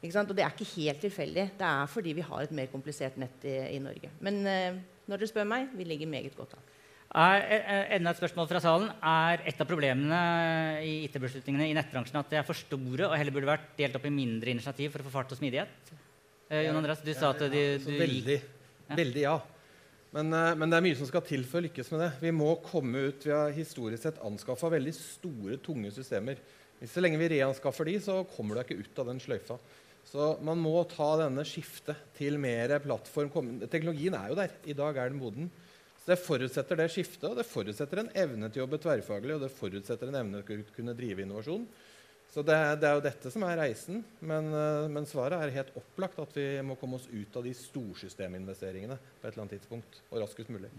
Og 0.05 0.37
det 0.37 0.45
er 0.45 0.53
ikke 0.53 0.71
helt 0.77 1.01
tilfeldig. 1.01 1.47
Det 1.59 1.67
er 1.67 1.89
fordi 1.89 2.13
vi 2.19 2.25
har 2.27 2.45
et 2.45 2.53
mer 2.53 2.69
komplisert 2.73 3.17
nett 3.21 3.47
i, 3.49 3.57
i 3.77 3.81
Norge. 3.81 4.11
Men 4.21 4.41
eh, 4.47 4.81
når 5.09 5.21
dere 5.21 5.31
spør 5.31 5.49
meg, 5.49 5.71
vi 5.73 5.87
ligger 5.89 6.11
meget 6.11 6.37
godt 6.37 6.57
an. 6.59 6.71
Er, 7.15 7.45
enda 7.95 8.11
et 8.11 8.19
spørsmål 8.19 8.49
fra 8.51 8.61
salen. 8.61 8.89
Er 8.99 9.45
et 9.47 9.61
av 9.63 9.69
problemene 9.71 10.21
i 10.83 11.05
IT-beslutningene 11.07 11.69
i 11.71 11.77
nettbransjen 11.77 12.19
at 12.19 12.33
de 12.33 12.41
er 12.41 12.47
for 12.47 12.59
store 12.59 13.07
og 13.07 13.15
heller 13.15 13.35
burde 13.37 13.53
vært 13.53 13.69
delt 13.79 13.95
opp 13.95 14.09
i 14.09 14.13
mindre 14.13 14.51
initiativ 14.51 14.91
for 14.91 15.05
å 15.05 15.07
få 15.07 15.15
fart 15.15 15.35
og 15.35 15.39
smidighet? 15.39 15.93
Eh, 16.51 16.65
Jon 16.67 16.81
Andreas, 16.81 17.05
du 17.05 17.13
sa 17.15 17.31
at 17.31 17.45
de, 17.53 17.63
du 17.81 17.93
veldig, 18.01 18.41
ja. 18.89 18.97
veldig 18.99 19.23
ja. 19.25 19.37
Men, 20.15 20.33
eh, 20.35 20.51
men, 20.59 20.71
det 20.71 20.81
er 20.81 20.87
mye 20.89 20.99
som 20.99 21.09
skal 21.11 21.25
til 21.27 21.47
for 21.49 21.63
å 21.63 21.65
lykkes 21.69 21.93
med 21.95 22.05
det. 22.05 22.11
Vi 22.27 22.35
må 22.35 22.51
komme 22.67 23.07
ut, 23.09 23.25
vi 23.27 23.33
har 23.35 23.55
historisk 23.55 24.05
sett 24.05 24.21
anskaffa 24.27 24.73
veldig 24.75 24.93
store, 24.99 25.61
tunge 25.63 25.95
systemer. 25.95 26.43
Så 26.83 27.01
lenge 27.01 27.19
vi 27.23 27.31
reanskaffer 27.37 27.89
de, 27.89 27.97
så 28.03 28.21
kommer 28.35 28.59
du 28.59 28.65
ikke 28.65 28.83
ut 28.83 29.01
av 29.01 29.09
den 29.13 29.23
sløyfa. 29.23 29.57
Så 30.09 30.35
man 30.45 30.61
må 30.61 30.77
ta 30.91 31.15
denne 31.23 31.45
skiftet 31.49 32.01
til 32.19 32.37
mer 32.41 32.77
plattform. 32.85 33.31
Teknologien 33.73 34.17
er 34.19 34.31
jo 34.31 34.39
der. 34.39 34.53
I 34.69 34.77
dag 34.77 35.01
er 35.01 35.11
den 35.11 35.21
moden. 35.21 35.49
Så 36.05 36.13
Det 36.13 36.21
forutsetter 36.21 36.77
det 36.77 36.91
skiftet, 36.93 37.25
og 37.31 37.39
det 37.39 37.49
forutsetter 37.49 38.03
en 38.03 38.13
evne 38.13 38.51
til 38.51 38.61
å 38.61 38.67
jobbe 38.67 38.81
tverrfaglig 38.83 39.39
og 39.39 39.45
det 39.47 39.55
forutsetter 39.57 40.11
en 40.11 40.21
evne 40.21 40.43
til 40.45 40.61
å 40.61 40.75
kunne 40.77 40.97
drive 40.99 41.25
innovasjon. 41.25 41.65
Så 42.35 42.43
det, 42.43 42.57
det 42.83 42.89
er 42.89 42.99
jo 42.99 43.05
dette 43.05 43.31
som 43.31 43.45
er 43.47 43.61
reisen. 43.63 44.03
Men, 44.21 44.51
eh, 44.59 44.89
men, 44.91 45.07
svaret 45.07 45.39
er 45.39 45.55
helt 45.55 45.77
opplagt 45.79 46.19
at 46.19 46.35
vi 46.37 46.49
må 46.67 46.77
komme 46.81 46.99
oss 46.99 47.07
ut 47.13 47.39
av 47.39 47.47
de 47.47 47.55
storsysteminvesteringene 47.55 48.99
på 48.99 49.23
et 49.23 49.31
eller 49.31 49.45
annet 49.45 49.57
tidspunkt, 49.57 50.01
og 50.11 50.21
raskest 50.25 50.51
mulig. 50.51 50.73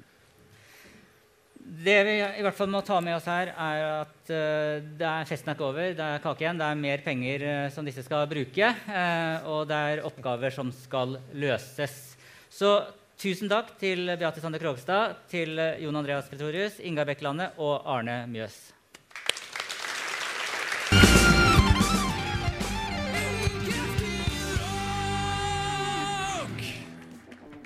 Det 1.56 1.96
vi 2.08 2.18
i 2.22 2.44
hvert 2.46 2.58
fall 2.58 2.70
må 2.72 2.82
ta 2.86 3.00
med 3.04 3.18
oss 3.18 3.30
her, 3.30 3.52
er 3.52 3.86
at 4.02 4.32
uh, 4.32 4.84
det 5.00 5.08
er 5.10 5.30
festen 5.30 5.52
er 5.52 5.58
ikke 5.58 5.70
over. 5.70 5.96
Det 5.98 6.10
er 6.10 6.22
kake 6.24 6.46
igjen. 6.46 6.60
Det 6.62 6.68
er 6.68 6.84
mer 6.84 7.06
penger 7.06 7.48
uh, 7.48 7.72
som 7.74 7.88
disse 7.88 8.06
skal 8.06 8.28
bruke. 8.32 8.70
Uh, 8.90 9.50
og 9.54 9.66
det 9.72 9.80
er 9.90 10.06
oppgaver 10.08 10.54
som 10.56 10.72
skal 10.76 11.18
løses. 11.34 11.98
Så 12.50 12.78
Tusen 13.16 13.48
takk 13.48 13.70
til 13.80 14.10
Beate 14.20 14.42
Sander 14.44 14.60
Krogstad, 14.60 15.16
til 15.32 15.56
Jon 15.56 16.02
Andreas 16.02 16.28
Pretorius, 16.28 16.82
Ingar 16.84 17.08
Bekkelandet 17.08 17.56
og 17.64 17.88
Arne 17.88 18.26
Mjøs. 18.28 18.75